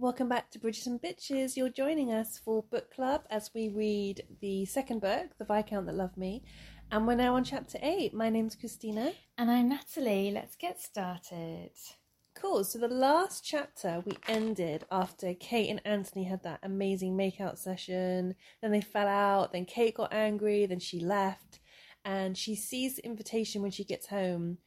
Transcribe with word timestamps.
Welcome 0.00 0.28
back 0.28 0.52
to 0.52 0.60
Bridgerton 0.60 1.00
Bitches. 1.02 1.56
You're 1.56 1.70
joining 1.70 2.12
us 2.12 2.38
for 2.38 2.62
book 2.62 2.94
club 2.94 3.22
as 3.30 3.50
we 3.52 3.68
read 3.68 4.22
the 4.40 4.64
second 4.64 5.00
book, 5.00 5.30
The 5.40 5.44
Viscount 5.44 5.86
That 5.86 5.96
Loved 5.96 6.16
Me, 6.16 6.44
and 6.92 7.04
we're 7.04 7.16
now 7.16 7.34
on 7.34 7.42
chapter 7.42 7.80
eight. 7.82 8.14
My 8.14 8.30
name's 8.30 8.54
Christina. 8.54 9.10
And 9.36 9.50
I'm 9.50 9.68
Natalie. 9.70 10.30
Let's 10.30 10.54
get 10.54 10.80
started. 10.80 11.72
Cool. 12.36 12.62
So 12.62 12.78
the 12.78 12.86
last 12.86 13.44
chapter 13.44 14.00
we 14.06 14.12
ended 14.28 14.84
after 14.88 15.34
Kate 15.34 15.68
and 15.68 15.82
Anthony 15.84 16.22
had 16.22 16.44
that 16.44 16.60
amazing 16.62 17.16
makeout 17.16 17.58
session. 17.58 18.36
Then 18.62 18.70
they 18.70 18.80
fell 18.80 19.08
out. 19.08 19.52
Then 19.52 19.64
Kate 19.64 19.96
got 19.96 20.14
angry. 20.14 20.64
Then 20.66 20.78
she 20.78 21.00
left, 21.00 21.58
and 22.04 22.38
she 22.38 22.54
sees 22.54 22.94
the 22.94 23.04
invitation 23.04 23.62
when 23.62 23.72
she 23.72 23.82
gets 23.82 24.06
home 24.06 24.58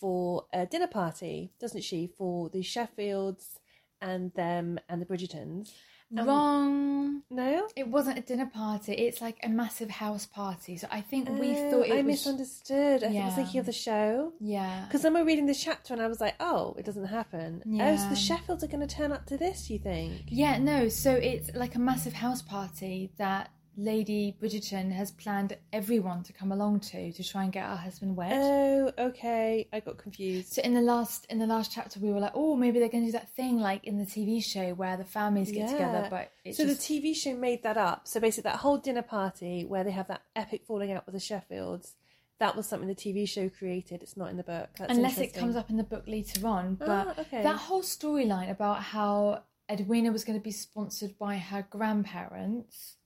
for 0.00 0.46
a 0.52 0.66
dinner 0.66 0.88
party, 0.88 1.52
doesn't 1.60 1.84
she? 1.84 2.08
For 2.18 2.48
the 2.48 2.64
Sheffields 2.64 3.59
and 4.00 4.32
them 4.34 4.78
and 4.88 5.00
the 5.00 5.06
Bridgertons. 5.06 5.72
Um, 6.18 6.26
Wrong. 6.26 7.22
No. 7.30 7.68
It 7.76 7.86
wasn't 7.86 8.18
a 8.18 8.20
dinner 8.22 8.46
party. 8.52 8.92
It's 8.94 9.20
like 9.20 9.36
a 9.44 9.48
massive 9.48 9.90
house 9.90 10.26
party. 10.26 10.76
So 10.76 10.88
I 10.90 11.00
think 11.02 11.28
we 11.28 11.52
Oh, 11.56 11.70
thought 11.70 11.86
it 11.86 11.92
I 11.92 11.96
was. 11.98 12.04
misunderstood. 12.06 13.04
I 13.04 13.08
think 13.08 13.22
I 13.22 13.26
was 13.26 13.34
thinking 13.36 13.60
of 13.60 13.66
the 13.66 13.72
show. 13.72 14.32
Yeah. 14.40 14.86
Because 14.86 15.02
then 15.02 15.14
we're 15.14 15.24
reading 15.24 15.46
this 15.46 15.62
chapter 15.62 15.92
and 15.94 16.02
I 16.02 16.08
was 16.08 16.20
like, 16.20 16.34
oh, 16.40 16.74
it 16.78 16.84
doesn't 16.84 17.06
happen. 17.06 17.62
Oh, 17.80 17.96
so 17.96 18.08
the 18.08 18.16
Sheffields 18.16 18.64
are 18.64 18.66
going 18.66 18.86
to 18.86 18.92
turn 18.92 19.12
up 19.12 19.26
to 19.26 19.36
this, 19.36 19.70
you 19.70 19.78
think? 19.78 20.22
Yeah, 20.26 20.58
no. 20.58 20.88
So 20.88 21.12
it's 21.14 21.50
like 21.54 21.76
a 21.76 21.78
massive 21.78 22.14
house 22.14 22.42
party 22.42 23.12
that 23.18 23.50
Lady 23.82 24.36
Bridgerton 24.38 24.92
has 24.92 25.10
planned 25.10 25.56
everyone 25.72 26.22
to 26.24 26.34
come 26.34 26.52
along 26.52 26.80
to 26.80 27.12
to 27.12 27.24
try 27.24 27.44
and 27.44 27.52
get 27.52 27.64
her 27.64 27.76
husband 27.76 28.14
wed. 28.14 28.32
Oh, 28.34 28.92
okay. 28.98 29.68
I 29.72 29.80
got 29.80 29.96
confused. 29.96 30.52
so 30.52 30.62
in 30.62 30.74
the 30.74 30.82
last 30.82 31.24
in 31.30 31.38
the 31.38 31.46
last 31.46 31.72
chapter, 31.72 31.98
we 31.98 32.10
were 32.12 32.20
like, 32.20 32.32
oh, 32.34 32.56
maybe 32.56 32.78
they're 32.78 32.90
going 32.90 33.04
to 33.06 33.12
do 33.12 33.18
that 33.18 33.30
thing 33.30 33.58
like 33.58 33.84
in 33.84 33.96
the 33.98 34.04
TV 34.04 34.44
show 34.44 34.74
where 34.74 34.98
the 34.98 35.04
families 35.04 35.50
get 35.50 35.70
together, 35.70 36.06
but 36.10 36.30
it's 36.44 36.58
so 36.58 36.66
just 36.66 36.86
the 36.86 37.00
TV 37.00 37.16
show 37.16 37.34
made 37.34 37.62
that 37.62 37.78
up. 37.78 38.06
So 38.06 38.20
basically, 38.20 38.50
that 38.50 38.58
whole 38.60 38.76
dinner 38.76 39.02
party 39.02 39.64
where 39.64 39.82
they 39.82 39.92
have 39.92 40.08
that 40.08 40.22
epic 40.36 40.64
falling 40.66 40.92
out 40.92 41.06
with 41.06 41.14
the 41.14 41.20
Sheffields, 41.20 41.92
that 42.38 42.54
was 42.56 42.66
something 42.66 42.86
the 42.88 42.94
TV 42.94 43.26
show 43.26 43.48
created. 43.48 44.02
It's 44.02 44.16
not 44.16 44.28
in 44.30 44.36
the 44.36 44.42
book. 44.42 44.68
That's 44.78 44.92
unless 44.92 45.16
it 45.18 45.32
comes 45.32 45.56
up 45.56 45.70
in 45.70 45.78
the 45.78 45.84
book 45.84 46.04
later 46.06 46.46
on. 46.46 46.74
But 46.74 46.88
Ah, 46.90 47.14
okay. 47.20 47.42
that 47.42 47.56
whole 47.56 47.82
storyline 47.82 48.50
about 48.50 48.82
how 48.82 49.44
Edwina 49.70 50.12
was 50.12 50.24
going 50.24 50.38
to 50.38 50.42
be 50.42 50.50
sponsored 50.50 51.18
by 51.18 51.38
her 51.38 51.66
grandparents, 51.70 52.96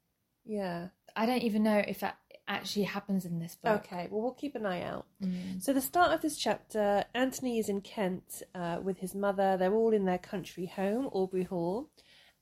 Yeah. 0.45 0.89
I 1.17 1.27
don't 1.27 1.43
even 1.43 1.63
know 1.63 1.83
if 1.87 2.01
that 2.01 2.19
actually 2.47 2.85
happens 2.85 3.25
in 3.25 3.39
this 3.39 3.57
book. 3.57 3.85
Okay, 3.87 4.09
well, 4.11 4.23
we'll 4.23 4.33
keep 4.33 4.55
an 4.55 4.67
eye 4.67 4.83
out. 4.83 5.07
Mm. 5.23 5.63
So, 5.63 5.73
the 5.73 5.81
start 5.81 6.13
of 6.13 6.23
this 6.23 6.37
chapter, 6.37 7.05
Anthony 7.15 7.59
is 7.59 7.69
in 7.69 7.81
Kent 7.81 8.43
uh, 8.55 8.79
with 8.83 8.99
his 8.99 9.15
mother. 9.15 9.57
They're 9.57 9.75
all 9.75 9.93
in 9.93 10.05
their 10.05 10.19
country 10.19 10.67
home, 10.67 11.09
Aubrey 11.13 11.45
Hall, 11.45 11.89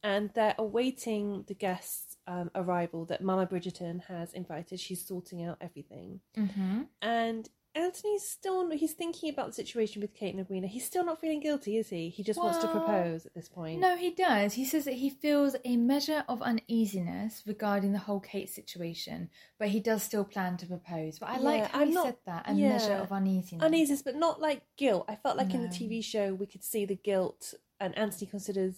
and 0.02 0.30
they're 0.34 0.54
awaiting 0.58 1.44
the 1.46 1.54
guests' 1.54 2.16
um, 2.26 2.50
arrival 2.54 3.04
that 3.06 3.22
Mama 3.22 3.46
Bridgerton 3.46 4.02
has 4.04 4.32
invited. 4.32 4.80
She's 4.80 5.06
sorting 5.06 5.44
out 5.44 5.58
everything. 5.60 6.20
hmm 6.34 6.82
And 7.00 7.48
Anthony's 7.74 8.28
still, 8.28 8.68
he's 8.70 8.92
thinking 8.92 9.30
about 9.30 9.46
the 9.46 9.52
situation 9.54 10.02
with 10.02 10.14
Kate 10.14 10.34
and 10.34 10.40
Edwina. 10.40 10.66
He's 10.66 10.84
still 10.84 11.04
not 11.04 11.20
feeling 11.20 11.40
guilty, 11.40 11.78
is 11.78 11.88
he? 11.88 12.10
He 12.10 12.22
just 12.22 12.38
wants 12.38 12.58
to 12.58 12.68
propose 12.68 13.24
at 13.24 13.34
this 13.34 13.48
point. 13.48 13.80
No, 13.80 13.96
he 13.96 14.10
does. 14.10 14.52
He 14.52 14.66
says 14.66 14.84
that 14.84 14.94
he 14.94 15.08
feels 15.08 15.56
a 15.64 15.76
measure 15.78 16.22
of 16.28 16.42
uneasiness 16.42 17.42
regarding 17.46 17.92
the 17.92 17.98
whole 17.98 18.20
Kate 18.20 18.50
situation, 18.50 19.30
but 19.58 19.68
he 19.68 19.80
does 19.80 20.02
still 20.02 20.24
plan 20.24 20.58
to 20.58 20.66
propose. 20.66 21.18
But 21.18 21.30
I 21.30 21.38
like 21.38 21.70
how 21.70 21.80
I'm 21.80 21.88
he 21.88 21.94
not- 21.94 22.06
said 22.06 22.16
that 22.26 22.50
a 22.50 22.52
yeah. 22.52 22.68
measure 22.70 22.94
of 22.94 23.10
uneasiness. 23.10 23.62
Uneasiness, 23.62 24.02
but 24.02 24.16
not 24.16 24.38
like 24.38 24.62
guilt. 24.76 25.06
I 25.08 25.16
felt 25.16 25.38
like 25.38 25.54
in 25.54 25.62
the 25.62 25.68
TV 25.68 26.04
show 26.04 26.34
we 26.34 26.46
could 26.46 26.64
see 26.64 26.84
the 26.84 26.96
guilt, 26.96 27.54
and 27.80 27.96
Anthony 27.96 28.26
considers, 28.26 28.74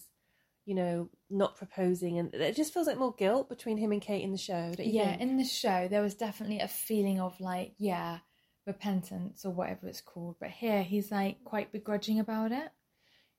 you 0.66 0.74
know, 0.76 1.10
not 1.28 1.56
proposing, 1.56 2.20
and 2.20 2.32
it 2.32 2.54
just 2.54 2.72
feels 2.72 2.86
like 2.86 2.98
more 2.98 3.14
guilt 3.14 3.48
between 3.48 3.76
him 3.76 3.90
and 3.90 4.00
Kate 4.00 4.22
in 4.22 4.30
the 4.30 4.38
show. 4.38 4.72
Don't 4.76 4.86
you 4.86 5.00
yeah, 5.00 5.10
think? 5.10 5.22
in 5.22 5.36
the 5.36 5.44
show, 5.44 5.88
there 5.88 6.02
was 6.02 6.14
definitely 6.14 6.60
a 6.60 6.68
feeling 6.68 7.20
of 7.20 7.40
like, 7.40 7.74
yeah, 7.76 8.18
repentance 8.66 9.44
or 9.44 9.50
whatever 9.50 9.88
it's 9.88 10.00
called. 10.00 10.36
But 10.40 10.50
here, 10.50 10.82
he's 10.82 11.10
like 11.10 11.42
quite 11.44 11.72
begrudging 11.72 12.18
about 12.18 12.52
it. 12.52 12.70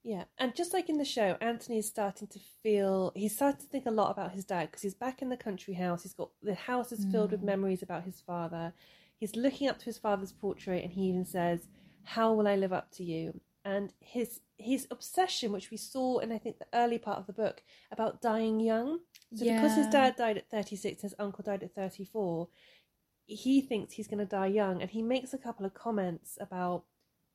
Yeah, 0.04 0.26
and 0.38 0.54
just 0.56 0.72
like 0.72 0.88
in 0.88 1.00
the 1.00 1.06
show, 1.06 1.36
Anthony 1.42 1.80
is 1.80 1.88
starting 1.88 2.28
to 2.28 2.40
feel 2.62 3.12
he's 3.16 3.36
starting 3.36 3.62
to 3.62 3.66
think 3.66 3.88
a 3.88 3.92
lot 3.92 4.12
about 4.12 4.34
his 4.34 4.46
dad 4.46 4.68
because 4.70 4.84
he's 4.84 4.94
back 4.94 5.22
in 5.24 5.30
the 5.30 5.38
country 5.38 5.74
house. 5.74 6.04
He's 6.04 6.14
got 6.14 6.30
the 6.44 6.54
house 6.54 6.92
is 6.92 7.06
filled 7.12 7.32
with 7.32 7.42
Mm. 7.42 7.46
memories 7.46 7.82
about 7.82 8.04
his 8.04 8.22
father. 8.22 8.74
He's 9.18 9.36
looking 9.36 9.68
up 9.68 9.80
to 9.80 9.86
his 9.86 9.98
father's 9.98 10.32
portrait, 10.32 10.84
and 10.84 10.94
he 10.94 11.04
even 11.10 11.26
says, 11.26 11.68
"How 12.04 12.34
will 12.34 12.48
I 12.48 12.56
live 12.56 12.72
up 12.72 12.92
to 12.92 13.04
you?" 13.04 13.42
And 13.64 13.94
his 14.00 14.42
his 14.60 14.88
obsession, 14.92 15.52
which 15.52 15.72
we 15.72 15.78
saw 15.78 16.20
in 16.20 16.32
I 16.32 16.38
think 16.38 16.60
the 16.60 16.68
early 16.72 17.00
part 17.00 17.18
of 17.18 17.26
the 17.26 17.34
book, 17.34 17.64
about 17.92 18.22
dying 18.22 18.60
young. 18.60 19.00
So 19.34 19.44
because 19.56 19.76
his 19.76 19.88
dad 19.88 20.18
died 20.18 20.38
at 20.38 20.50
thirty 20.52 20.76
six, 20.76 21.02
his 21.02 21.16
uncle 21.18 21.44
died 21.44 21.64
at 21.64 21.74
thirty 21.74 22.06
four. 22.06 22.50
He 23.26 23.62
thinks 23.62 23.94
he's 23.94 24.08
going 24.08 24.20
to 24.20 24.26
die 24.26 24.48
young, 24.48 24.82
and 24.82 24.92
he 24.92 25.02
makes 25.02 25.34
a 25.34 25.38
couple 25.38 25.66
of 25.66 25.74
comments 25.74 26.38
about 26.40 26.84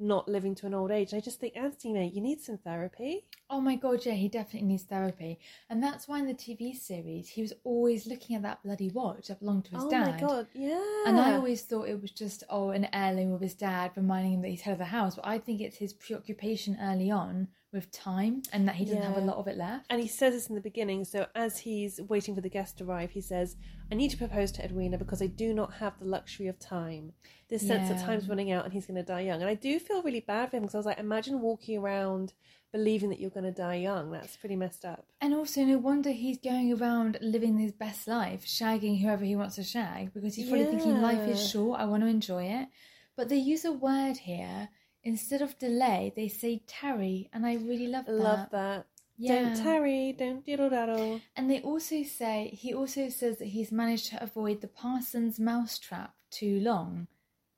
not 0.00 0.28
living 0.28 0.54
to 0.54 0.66
an 0.66 0.74
old 0.74 0.90
age. 0.90 1.12
I 1.12 1.20
just 1.20 1.40
think, 1.40 1.56
Anthony, 1.56 1.92
mate, 1.92 2.14
you 2.14 2.22
need 2.22 2.40
some 2.40 2.56
therapy. 2.56 3.26
Oh 3.50 3.60
my 3.60 3.76
god, 3.76 4.06
yeah, 4.06 4.14
he 4.14 4.28
definitely 4.28 4.68
needs 4.68 4.84
therapy. 4.84 5.38
And 5.68 5.82
that's 5.82 6.08
why 6.08 6.18
in 6.18 6.26
the 6.26 6.34
TV 6.34 6.74
series, 6.74 7.28
he 7.28 7.42
was 7.42 7.52
always 7.64 8.06
looking 8.06 8.34
at 8.34 8.42
that 8.42 8.62
bloody 8.62 8.88
watch 8.88 9.28
that 9.28 9.40
belonged 9.40 9.66
to 9.66 9.72
his 9.72 9.84
oh 9.84 9.90
dad. 9.90 10.08
Oh 10.08 10.12
my 10.12 10.20
god, 10.20 10.46
yeah. 10.54 11.04
And 11.06 11.20
I 11.20 11.34
always 11.34 11.62
thought 11.62 11.88
it 11.88 12.00
was 12.00 12.12
just, 12.12 12.44
oh, 12.48 12.70
an 12.70 12.88
heirloom 12.92 13.32
of 13.32 13.42
his 13.42 13.54
dad, 13.54 13.92
reminding 13.94 14.32
him 14.32 14.42
that 14.42 14.48
he's 14.48 14.62
head 14.62 14.72
of 14.72 14.78
the 14.78 14.86
house. 14.86 15.16
But 15.16 15.26
I 15.26 15.38
think 15.38 15.60
it's 15.60 15.76
his 15.76 15.92
preoccupation 15.92 16.78
early 16.80 17.10
on 17.10 17.48
with 17.72 17.90
time 17.92 18.42
and 18.52 18.66
that 18.66 18.74
he 18.74 18.84
doesn't 18.84 19.02
have 19.02 19.16
a 19.16 19.20
lot 19.20 19.36
of 19.36 19.46
it 19.46 19.56
left. 19.56 19.86
And 19.90 20.00
he 20.00 20.08
says 20.08 20.34
this 20.34 20.48
in 20.48 20.54
the 20.54 20.60
beginning. 20.60 21.04
So 21.04 21.26
as 21.34 21.58
he's 21.58 22.00
waiting 22.00 22.34
for 22.34 22.40
the 22.40 22.48
guest 22.48 22.78
to 22.78 22.84
arrive, 22.84 23.10
he 23.10 23.20
says, 23.20 23.56
"I 23.90 23.94
need 23.94 24.10
to 24.10 24.16
propose 24.16 24.50
to 24.52 24.64
Edwina 24.64 24.98
because 24.98 25.22
I 25.22 25.26
do 25.26 25.54
not 25.54 25.74
have 25.74 25.98
the 25.98 26.06
luxury 26.06 26.48
of 26.48 26.58
time. 26.58 27.12
This 27.48 27.66
sense 27.66 27.88
that 27.88 28.04
time's 28.04 28.28
running 28.28 28.50
out 28.50 28.64
and 28.64 28.72
he's 28.72 28.86
going 28.86 28.96
to 28.96 29.02
die 29.02 29.20
young." 29.20 29.40
And 29.40 29.48
I 29.48 29.54
do 29.54 29.78
feel 29.78 30.02
really 30.02 30.20
bad 30.20 30.50
for 30.50 30.56
him 30.56 30.62
because 30.62 30.74
I 30.74 30.78
was 30.78 30.86
like, 30.86 30.98
imagine 30.98 31.40
walking 31.40 31.78
around 31.78 32.32
believing 32.72 33.10
that 33.10 33.18
you're 33.18 33.30
going 33.30 33.44
to 33.44 33.50
die 33.50 33.76
young. 33.76 34.12
That's 34.12 34.36
pretty 34.36 34.56
messed 34.56 34.84
up. 34.84 35.06
And 35.20 35.34
also, 35.34 35.64
no 35.64 35.78
wonder 35.78 36.10
he's 36.10 36.38
going 36.38 36.72
around 36.72 37.18
living 37.20 37.58
his 37.58 37.72
best 37.72 38.06
life, 38.06 38.44
shagging 38.44 39.00
whoever 39.00 39.24
he 39.24 39.34
wants 39.34 39.56
to 39.56 39.64
shag, 39.64 40.14
because 40.14 40.36
he's 40.36 40.48
probably 40.48 40.66
thinking 40.66 41.00
life 41.00 41.28
is 41.28 41.50
short, 41.50 41.80
I 41.80 41.86
want 41.86 42.02
to 42.04 42.08
enjoy 42.08 42.44
it. 42.44 42.68
But 43.16 43.28
they 43.28 43.36
use 43.36 43.64
a 43.64 43.72
word 43.72 44.18
here. 44.18 44.68
Instead 45.02 45.40
of 45.42 45.58
delay, 45.58 46.12
they 46.14 46.28
say 46.28 46.62
tarry, 46.66 47.28
and 47.32 47.46
I 47.46 47.54
really 47.54 47.86
love 47.86 48.06
that. 48.06 48.12
Love 48.12 48.50
that. 48.52 48.86
Yeah. 49.16 49.42
Don't 49.54 49.56
tarry. 49.62 50.12
Don't 50.18 50.44
diddle 50.44 50.70
daddle. 50.70 51.20
And 51.36 51.50
they 51.50 51.60
also 51.60 52.02
say, 52.02 52.50
he 52.58 52.72
also 52.74 53.08
says 53.10 53.38
that 53.38 53.48
he's 53.48 53.70
managed 53.72 54.08
to 54.10 54.22
avoid 54.22 54.60
the 54.60 54.68
parson's 54.68 55.38
mousetrap 55.38 56.14
too 56.30 56.60
long. 56.60 57.06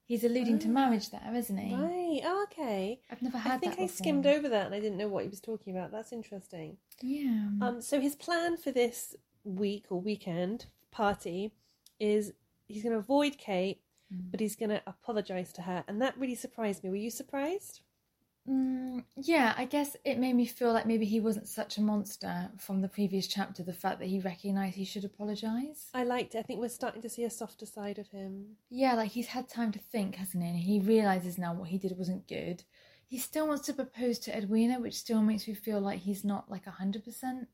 He's 0.04 0.25
alluding 0.25 0.58
to 0.60 0.69
Ah. 0.69 0.72
marriage 0.72 1.10
there, 1.10 1.32
isn't 1.34 1.56
he? 1.56 1.75
Right. 1.75 2.20
Oh, 2.25 2.42
okay. 2.50 3.00
I've 3.10 3.22
never 3.22 3.38
had 3.38 3.53
that. 3.53 3.54
I 3.54 3.59
think 3.59 3.72
I 3.74 3.76
before. 3.86 3.88
skimmed 3.97 4.26
over 4.26 4.48
that 4.48 4.66
and 4.66 4.74
I 4.74 4.80
didn't 4.80 4.98
know 4.98 5.09
what 5.09 5.22
he 5.22 5.30
was 5.30 5.41
talking 5.41 5.76
about. 5.76 5.91
That's 5.92 6.12
interesting. 6.12 6.76
Yeah. 7.00 7.48
Um, 7.60 7.80
so 7.80 8.00
his 8.00 8.16
plan 8.16 8.56
for 8.56 8.72
this 8.72 9.14
week 9.44 9.86
or 9.91 10.00
weekend 10.00 10.66
party 10.91 11.53
is 12.00 12.32
he's 12.66 12.82
going 12.82 12.92
to 12.92 12.98
avoid 12.98 13.38
Kate, 13.38 13.80
Mm. 14.12 14.31
but 14.31 14.41
he's 14.41 14.56
going 14.56 14.71
to 14.71 14.83
apologize 14.87 15.53
to 15.55 15.62
her, 15.62 15.84
and 15.89 16.00
that 16.03 16.19
really 16.19 16.34
surprised 16.34 16.83
me. 16.84 16.91
Were 16.91 16.97
you 16.97 17.11
surprised? 17.11 17.81
Mm, 18.49 19.05
yeah, 19.17 19.55
I 19.56 19.67
guess 19.67 19.97
it 20.05 20.19
made 20.19 20.34
me 20.34 20.47
feel 20.47 20.73
like 20.73 20.84
maybe 20.84 21.05
he 21.06 21.21
wasn't 21.21 21.47
such 21.49 21.78
a 21.78 21.81
monster 21.81 22.51
from 22.59 22.81
the 22.83 22.89
previous 22.89 23.28
chapter. 23.28 23.62
The 23.62 23.72
fact 23.72 24.01
that 24.01 24.09
he 24.09 24.19
recognised 24.19 24.75
he 24.75 24.84
should 24.84 25.05
apologise. 25.05 25.89
I 25.95 26.03
liked 26.03 26.34
it. 26.34 26.39
I 26.39 26.43
think 26.43 26.59
we're 26.59 26.69
starting 26.69 27.03
to 27.03 27.09
see 27.09 27.22
a 27.22 27.31
softer 27.31 27.67
side 27.67 27.99
of 28.01 28.09
him. 28.09 28.56
Yeah, 28.69 28.95
like 28.95 29.12
he's 29.12 29.28
had 29.28 29.49
time 29.49 29.71
to 29.72 29.78
think, 29.78 30.17
hasn't 30.17 30.43
he? 30.43 30.49
And 30.51 30.59
he 30.59 30.81
realises 30.81 31.39
now 31.39 31.55
what 31.55 31.69
he 31.69 31.78
did 31.78 31.97
wasn't 31.97 32.27
good. 32.27 32.65
He 33.06 33.19
still 33.19 33.47
wants 33.47 33.67
to 33.67 33.75
propose 33.75 34.19
to 34.21 34.37
Edwina, 34.37 34.81
which 34.81 34.95
still 34.99 35.22
makes 35.22 35.47
me 35.47 35.55
feel 35.55 35.81
like 35.81 36.01
he's 36.01 36.25
not 36.25 36.51
like 36.51 36.67
a 36.67 36.71
hundred 36.71 37.05
percent, 37.05 37.47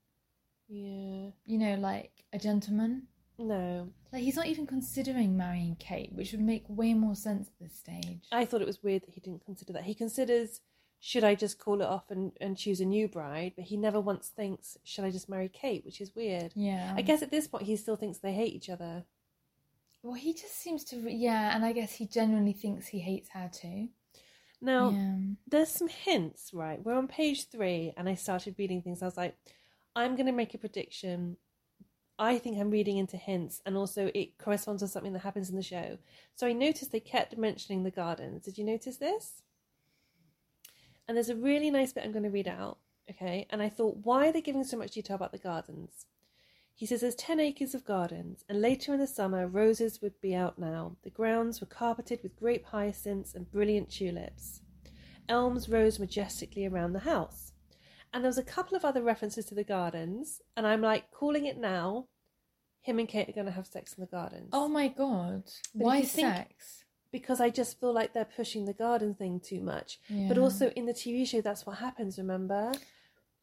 Yeah. 0.68 1.30
you 1.44 1.58
know, 1.58 1.74
like 1.74 2.24
a 2.32 2.38
gentleman. 2.38 3.08
No, 3.38 3.90
Like 4.12 4.22
he's 4.22 4.36
not 4.36 4.46
even 4.46 4.66
considering 4.66 5.36
marrying 5.36 5.76
Kate, 5.78 6.12
which 6.12 6.32
would 6.32 6.40
make 6.40 6.64
way 6.68 6.92
more 6.94 7.14
sense 7.14 7.46
at 7.48 7.58
this 7.60 7.76
stage. 7.76 8.26
I 8.32 8.44
thought 8.44 8.62
it 8.62 8.66
was 8.66 8.82
weird 8.82 9.02
that 9.02 9.14
he 9.14 9.20
didn't 9.20 9.44
consider 9.44 9.72
that. 9.74 9.84
He 9.84 9.94
considers, 9.94 10.60
should 10.98 11.22
I 11.22 11.36
just 11.36 11.58
call 11.58 11.80
it 11.80 11.86
off 11.86 12.10
and, 12.10 12.32
and 12.40 12.56
choose 12.56 12.80
a 12.80 12.84
new 12.84 13.06
bride? 13.06 13.52
But 13.54 13.66
he 13.66 13.76
never 13.76 14.00
once 14.00 14.28
thinks, 14.28 14.76
should 14.82 15.04
I 15.04 15.10
just 15.12 15.28
marry 15.28 15.48
Kate? 15.48 15.84
Which 15.84 16.00
is 16.00 16.16
weird. 16.16 16.52
yeah, 16.56 16.92
I 16.96 17.02
guess 17.02 17.22
at 17.22 17.30
this 17.30 17.46
point 17.46 17.64
he 17.64 17.76
still 17.76 17.96
thinks 17.96 18.18
they 18.18 18.32
hate 18.32 18.54
each 18.54 18.70
other. 18.70 19.04
Well, 20.02 20.14
he 20.14 20.32
just 20.32 20.58
seems 20.58 20.84
to, 20.84 20.96
re- 21.00 21.14
yeah, 21.14 21.54
and 21.54 21.64
I 21.64 21.72
guess 21.72 21.92
he 21.92 22.06
genuinely 22.06 22.52
thinks 22.52 22.88
he 22.88 22.98
hates 23.00 23.30
her 23.30 23.50
too. 23.52 23.88
Now, 24.60 24.90
yeah. 24.90 25.16
there's 25.46 25.68
some 25.68 25.88
hints, 25.88 26.50
right? 26.52 26.84
We're 26.84 26.94
on 26.94 27.06
page 27.06 27.48
three, 27.50 27.92
and 27.96 28.08
I 28.08 28.14
started 28.14 28.56
reading 28.58 28.82
things. 28.82 29.02
I 29.02 29.06
was 29.06 29.16
like, 29.16 29.36
I'm 29.94 30.16
going 30.16 30.26
to 30.26 30.32
make 30.32 30.54
a 30.54 30.58
prediction. 30.58 31.36
I 32.18 32.38
think 32.38 32.58
I'm 32.58 32.70
reading 32.70 32.98
into 32.98 33.16
hints, 33.16 33.62
and 33.64 33.76
also 33.76 34.10
it 34.14 34.38
corresponds 34.38 34.82
to 34.82 34.88
something 34.88 35.12
that 35.12 35.20
happens 35.20 35.50
in 35.50 35.56
the 35.56 35.62
show. 35.62 35.98
So 36.34 36.46
I 36.46 36.52
noticed 36.52 36.90
they 36.90 37.00
kept 37.00 37.38
mentioning 37.38 37.84
the 37.84 37.90
gardens. 37.90 38.44
Did 38.44 38.58
you 38.58 38.64
notice 38.64 38.96
this? 38.96 39.42
And 41.06 41.16
there's 41.16 41.30
a 41.30 41.36
really 41.36 41.70
nice 41.70 41.92
bit 41.92 42.04
I'm 42.04 42.12
going 42.12 42.24
to 42.24 42.30
read 42.30 42.48
out. 42.48 42.78
Okay, 43.10 43.46
and 43.50 43.62
I 43.62 43.68
thought, 43.70 43.98
why 44.02 44.28
are 44.28 44.32
they 44.32 44.42
giving 44.42 44.64
so 44.64 44.76
much 44.76 44.90
detail 44.90 45.16
about 45.16 45.32
the 45.32 45.38
gardens? 45.38 46.06
He 46.74 46.86
says 46.86 47.00
there's 47.00 47.14
10 47.14 47.40
acres 47.40 47.74
of 47.74 47.84
gardens, 47.84 48.44
and 48.48 48.60
later 48.60 48.92
in 48.92 49.00
the 49.00 49.06
summer, 49.06 49.48
roses 49.48 50.00
would 50.02 50.20
be 50.20 50.34
out 50.34 50.58
now. 50.58 50.96
The 51.02 51.10
grounds 51.10 51.60
were 51.60 51.66
carpeted 51.66 52.20
with 52.22 52.36
grape 52.36 52.66
hyacinths 52.66 53.34
and 53.34 53.50
brilliant 53.50 53.90
tulips. 53.90 54.60
Elms 55.28 55.68
rose 55.68 55.98
majestically 55.98 56.66
around 56.66 56.92
the 56.92 57.00
house. 57.00 57.47
And 58.12 58.24
there 58.24 58.28
was 58.28 58.38
a 58.38 58.42
couple 58.42 58.76
of 58.76 58.84
other 58.84 59.02
references 59.02 59.44
to 59.46 59.54
the 59.54 59.64
gardens, 59.64 60.40
and 60.56 60.66
I'm 60.66 60.80
like, 60.80 61.10
calling 61.10 61.46
it 61.46 61.58
now. 61.58 62.06
Him 62.80 62.98
and 62.98 63.08
Kate 63.08 63.28
are 63.28 63.32
going 63.32 63.46
to 63.46 63.52
have 63.52 63.66
sex 63.66 63.92
in 63.94 64.00
the 64.00 64.06
gardens. 64.06 64.48
Oh 64.52 64.66
my 64.68 64.88
god. 64.88 65.42
But 65.74 65.84
Why 65.84 65.96
you 65.98 66.04
think- 66.06 66.28
sex? 66.28 66.84
because 67.10 67.40
I 67.40 67.48
just 67.50 67.80
feel 67.80 67.92
like 67.92 68.12
they're 68.14 68.24
pushing 68.24 68.64
the 68.66 68.72
garden 68.74 69.14
thing 69.14 69.40
too 69.40 69.60
much. 69.60 69.98
But 70.28 70.38
also 70.38 70.68
in 70.70 70.84
the 70.86 70.92
TV 70.94 71.26
show, 71.26 71.40
that's 71.40 71.64
what 71.66 71.78
happens. 71.78 72.18
Remember, 72.18 72.72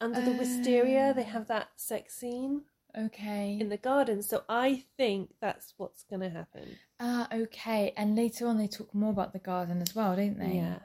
under 0.02 0.22
the 0.22 0.34
wisteria, 0.34 1.14
they 1.16 1.24
Oh. 1.24 1.26
have 1.26 1.48
that 1.48 1.70
sex 1.76 2.16
scene 2.16 2.64
Okay. 2.98 3.58
in 3.60 3.70
the 3.70 3.78
garden. 3.78 4.22
So 4.24 4.44
I 4.48 4.86
think 4.98 5.34
that's 5.42 5.74
what's 5.78 6.04
going 6.04 6.22
to 6.22 6.30
happen. 6.30 6.78
Ah, 7.00 7.28
okay. 7.34 7.92
And 7.98 8.16
later 8.16 8.48
on, 8.48 8.58
they 8.58 8.68
talk 8.68 8.94
more 8.96 9.12
about 9.12 9.34
the 9.34 9.40
garden 9.40 9.82
as 9.82 9.94
well, 9.96 10.16
don't 10.16 10.38
they? 10.40 10.56
Yeah, 10.58 10.80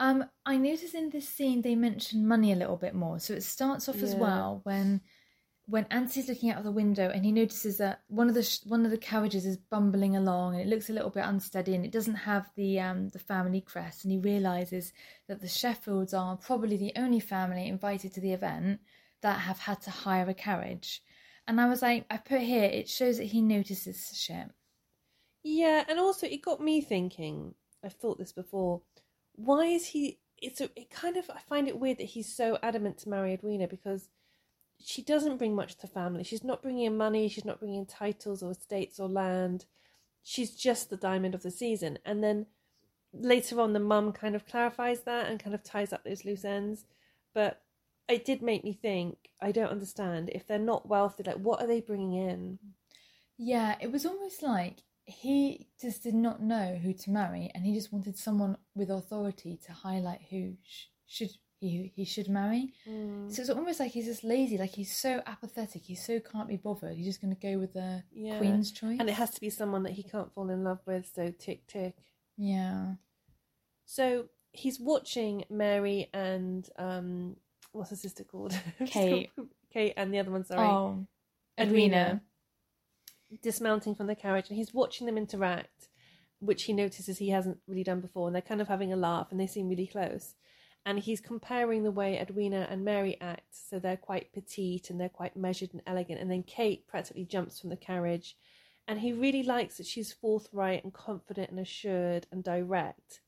Um, 0.00 0.24
I 0.46 0.56
noticed 0.56 0.94
in 0.94 1.10
this 1.10 1.28
scene 1.28 1.60
they 1.62 1.76
mention 1.76 2.26
money 2.26 2.52
a 2.52 2.56
little 2.56 2.76
bit 2.78 2.94
more. 2.94 3.20
So 3.20 3.34
it 3.34 3.42
starts 3.44 3.88
off 3.88 4.02
as 4.02 4.14
well 4.16 4.60
when 4.64 5.02
when 5.66 5.84
Anthony's 5.90 6.28
looking 6.28 6.50
out 6.50 6.58
of 6.58 6.64
the 6.64 6.72
window 6.72 7.10
and 7.10 7.24
he 7.24 7.30
notices 7.30 7.78
that 7.78 8.00
one 8.08 8.28
of 8.28 8.34
the 8.34 8.42
sh- 8.42 8.64
one 8.64 8.84
of 8.84 8.90
the 8.90 8.98
carriages 8.98 9.46
is 9.46 9.58
bumbling 9.58 10.16
along 10.16 10.54
and 10.54 10.62
it 10.62 10.68
looks 10.68 10.90
a 10.90 10.92
little 10.92 11.10
bit 11.10 11.24
unsteady 11.26 11.74
and 11.74 11.84
it 11.84 11.92
doesn't 11.92 12.14
have 12.14 12.50
the 12.56 12.80
um 12.80 13.10
the 13.10 13.18
family 13.18 13.60
crest 13.60 14.04
and 14.04 14.10
he 14.12 14.18
realizes 14.18 14.92
that 15.28 15.40
the 15.42 15.46
Sheffields 15.46 16.14
are 16.14 16.36
probably 16.38 16.76
the 16.78 16.92
only 16.96 17.20
family 17.20 17.68
invited 17.68 18.12
to 18.14 18.20
the 18.20 18.32
event 18.32 18.80
that 19.22 19.40
have 19.40 19.58
had 19.60 19.82
to 19.82 19.90
hire 19.90 20.28
a 20.28 20.34
carriage. 20.34 21.02
And 21.46 21.60
I 21.60 21.68
was 21.68 21.82
like, 21.82 22.06
I 22.10 22.16
put 22.16 22.40
here 22.40 22.64
it 22.64 22.88
shows 22.88 23.18
that 23.18 23.24
he 23.24 23.42
notices 23.42 24.18
shit. 24.18 24.48
yeah, 25.42 25.84
and 25.88 25.98
also 25.98 26.26
it 26.26 26.42
got 26.42 26.60
me 26.60 26.80
thinking. 26.80 27.54
I've 27.84 27.94
thought 27.94 28.18
this 28.18 28.32
before. 28.32 28.82
Why 29.44 29.66
is 29.66 29.86
he? 29.86 30.18
It's 30.38 30.60
a, 30.60 30.70
it 30.76 30.90
kind 30.90 31.16
of. 31.16 31.30
I 31.30 31.40
find 31.40 31.68
it 31.68 31.78
weird 31.78 31.98
that 31.98 32.04
he's 32.04 32.34
so 32.34 32.58
adamant 32.62 32.98
to 32.98 33.08
marry 33.08 33.32
Edwina 33.32 33.68
because 33.68 34.08
she 34.82 35.02
doesn't 35.02 35.38
bring 35.38 35.54
much 35.54 35.76
to 35.78 35.86
family. 35.86 36.24
She's 36.24 36.44
not 36.44 36.62
bringing 36.62 36.84
in 36.84 36.96
money. 36.96 37.28
She's 37.28 37.44
not 37.44 37.58
bringing 37.58 37.80
in 37.80 37.86
titles 37.86 38.42
or 38.42 38.50
estates 38.50 38.98
or 38.98 39.08
land. 39.08 39.66
She's 40.22 40.54
just 40.54 40.90
the 40.90 40.96
diamond 40.96 41.34
of 41.34 41.42
the 41.42 41.50
season. 41.50 41.98
And 42.04 42.22
then 42.22 42.46
later 43.12 43.60
on, 43.60 43.72
the 43.72 43.80
mum 43.80 44.12
kind 44.12 44.34
of 44.34 44.46
clarifies 44.46 45.00
that 45.02 45.28
and 45.28 45.40
kind 45.40 45.54
of 45.54 45.62
ties 45.62 45.92
up 45.92 46.04
those 46.04 46.24
loose 46.24 46.44
ends. 46.44 46.84
But 47.34 47.62
it 48.08 48.24
did 48.24 48.42
make 48.42 48.64
me 48.64 48.72
think. 48.72 49.30
I 49.40 49.52
don't 49.52 49.70
understand 49.70 50.30
if 50.34 50.46
they're 50.46 50.58
not 50.58 50.88
wealthy. 50.88 51.22
Like, 51.22 51.36
what 51.36 51.60
are 51.60 51.66
they 51.66 51.80
bringing 51.80 52.14
in? 52.14 52.58
Yeah, 53.38 53.76
it 53.80 53.90
was 53.90 54.04
almost 54.04 54.42
like 54.42 54.82
he 55.10 55.66
just 55.80 56.02
did 56.02 56.14
not 56.14 56.42
know 56.42 56.78
who 56.82 56.92
to 56.92 57.10
marry, 57.10 57.50
and 57.54 57.64
he 57.64 57.74
just 57.74 57.92
wanted 57.92 58.16
someone 58.16 58.56
with 58.74 58.90
authority 58.90 59.58
to 59.66 59.72
highlight 59.72 60.20
who 60.30 60.54
sh- 60.62 60.86
should 61.06 61.30
he 61.60 61.92
he 61.94 62.04
should 62.04 62.28
marry. 62.28 62.72
Mm, 62.88 63.30
So 63.30 63.42
it's 63.42 63.50
almost 63.50 63.80
like 63.80 63.90
he's 63.92 64.06
just 64.06 64.24
lazy, 64.24 64.56
like 64.56 64.70
he's 64.70 64.96
so 64.96 65.22
apathetic, 65.26 65.82
he 65.82 65.94
so 65.94 66.18
can't 66.20 66.48
be 66.48 66.56
bothered. 66.56 66.96
He's 66.96 67.06
just 67.06 67.20
going 67.20 67.34
to 67.34 67.40
go 67.40 67.58
with 67.58 67.72
the 67.74 68.02
Yeah. 68.12 68.38
queen's 68.38 68.72
choice, 68.72 68.98
and 68.98 69.08
it 69.10 69.14
has 69.14 69.30
to 69.30 69.40
be 69.40 69.50
someone 69.50 69.82
that 69.82 69.92
he 69.92 70.02
can't 70.02 70.32
fall 70.32 70.48
in 70.50 70.64
love 70.64 70.80
with. 70.86 71.10
So 71.14 71.30
tick 71.38 71.66
tick. 71.66 71.96
yeah, 72.38 72.94
So 73.84 74.26
he's 74.52 74.80
watching 74.80 75.44
Mary 75.50 76.08
and 76.14 76.68
um, 76.78 77.36
what's 77.72 77.90
her 77.90 77.96
sister 77.96 78.24
called? 78.24 78.54
Kate. 78.86 79.30
Kate 79.72 79.94
and 79.96 80.12
the 80.12 80.18
other 80.18 80.30
one. 80.30 80.44
Sorry, 80.44 80.60
oh, 80.66 81.06
Edwina. 81.58 81.96
Edwina, 81.96 82.22
dismounting 83.42 83.94
from 83.94 84.06
the 84.06 84.14
carriage, 84.14 84.48
and 84.48 84.56
he's 84.56 84.74
watching 84.74 85.06
them 85.06 85.18
interact, 85.18 85.88
which 86.40 86.64
he 86.64 86.72
notices 86.72 87.18
he 87.18 87.30
hasn't 87.30 87.58
really 87.66 87.84
done 87.84 88.00
before, 88.00 88.26
and 88.26 88.34
they're 88.34 88.42
kind 88.42 88.60
of 88.60 88.68
having 88.68 88.92
a 88.92 88.96
laugh, 88.96 89.28
and 89.30 89.40
they 89.40 89.46
seem 89.46 89.68
really 89.68 89.86
close. 89.86 90.34
And 90.86 90.98
he's 90.98 91.20
comparing 91.20 91.82
the 91.82 91.90
way 91.90 92.18
Edwina 92.18 92.66
and 92.70 92.84
Mary 92.84 93.18
act, 93.20 93.54
so 93.54 93.78
they're 93.78 93.98
quite 93.98 94.32
petite 94.32 94.88
and 94.88 94.98
they're 94.98 95.10
quite 95.10 95.36
measured 95.36 95.74
and 95.74 95.82
elegant. 95.86 96.20
And 96.20 96.30
then 96.30 96.42
Kate 96.42 96.88
practically 96.88 97.26
jumps 97.26 97.60
from 97.60 97.68
the 97.68 97.76
carriage, 97.76 98.36
and 98.88 98.98
he 98.98 99.12
really 99.12 99.42
likes 99.42 99.76
that 99.76 99.86
she's 99.86 100.12
forthright 100.12 100.82
and 100.82 100.92
confident 100.92 101.50
and 101.50 101.60
assured 101.60 102.26
and 102.32 102.42
direct. 102.42 103.20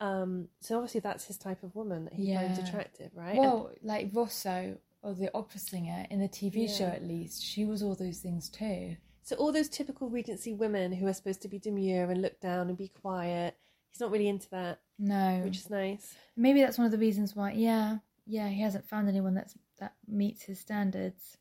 Um, 0.00 0.48
so 0.60 0.76
obviously 0.76 1.00
that's 1.00 1.26
his 1.26 1.38
type 1.38 1.62
of 1.62 1.74
woman 1.74 2.04
that 2.04 2.14
he 2.14 2.34
finds 2.34 2.58
attractive, 2.58 3.10
right? 3.14 3.36
well, 3.36 3.70
like 3.82 4.10
Rosso 4.12 4.76
or 5.02 5.14
the 5.14 5.30
opera 5.34 5.60
singer 5.60 6.06
in 6.10 6.20
the 6.20 6.28
TV 6.28 6.68
show, 6.68 6.86
at 6.86 7.04
least 7.04 7.44
she 7.44 7.64
was 7.64 7.82
all 7.82 7.94
those 7.94 8.18
things 8.18 8.48
too. 8.48 8.96
So 9.24 9.36
all 9.36 9.52
those 9.52 9.70
typical 9.70 10.10
Regency 10.10 10.52
women 10.52 10.92
who 10.92 11.06
are 11.06 11.14
supposed 11.14 11.40
to 11.42 11.48
be 11.48 11.58
demure 11.58 12.10
and 12.10 12.20
look 12.20 12.40
down 12.40 12.68
and 12.68 12.76
be 12.76 12.88
quiet, 12.88 13.56
he's 13.90 14.00
not 14.00 14.10
really 14.10 14.28
into 14.28 14.50
that, 14.50 14.80
No, 14.98 15.40
which 15.42 15.56
is 15.56 15.70
nice. 15.70 16.14
Maybe 16.36 16.60
that's 16.60 16.76
one 16.76 16.84
of 16.84 16.92
the 16.92 16.98
reasons 16.98 17.34
why. 17.34 17.52
Yeah, 17.52 17.98
yeah, 18.26 18.48
he 18.48 18.60
hasn't 18.60 18.86
found 18.86 19.08
anyone 19.08 19.34
that's 19.34 19.54
that 19.80 19.94
meets 20.06 20.42
his 20.42 20.60
standards. 20.60 21.38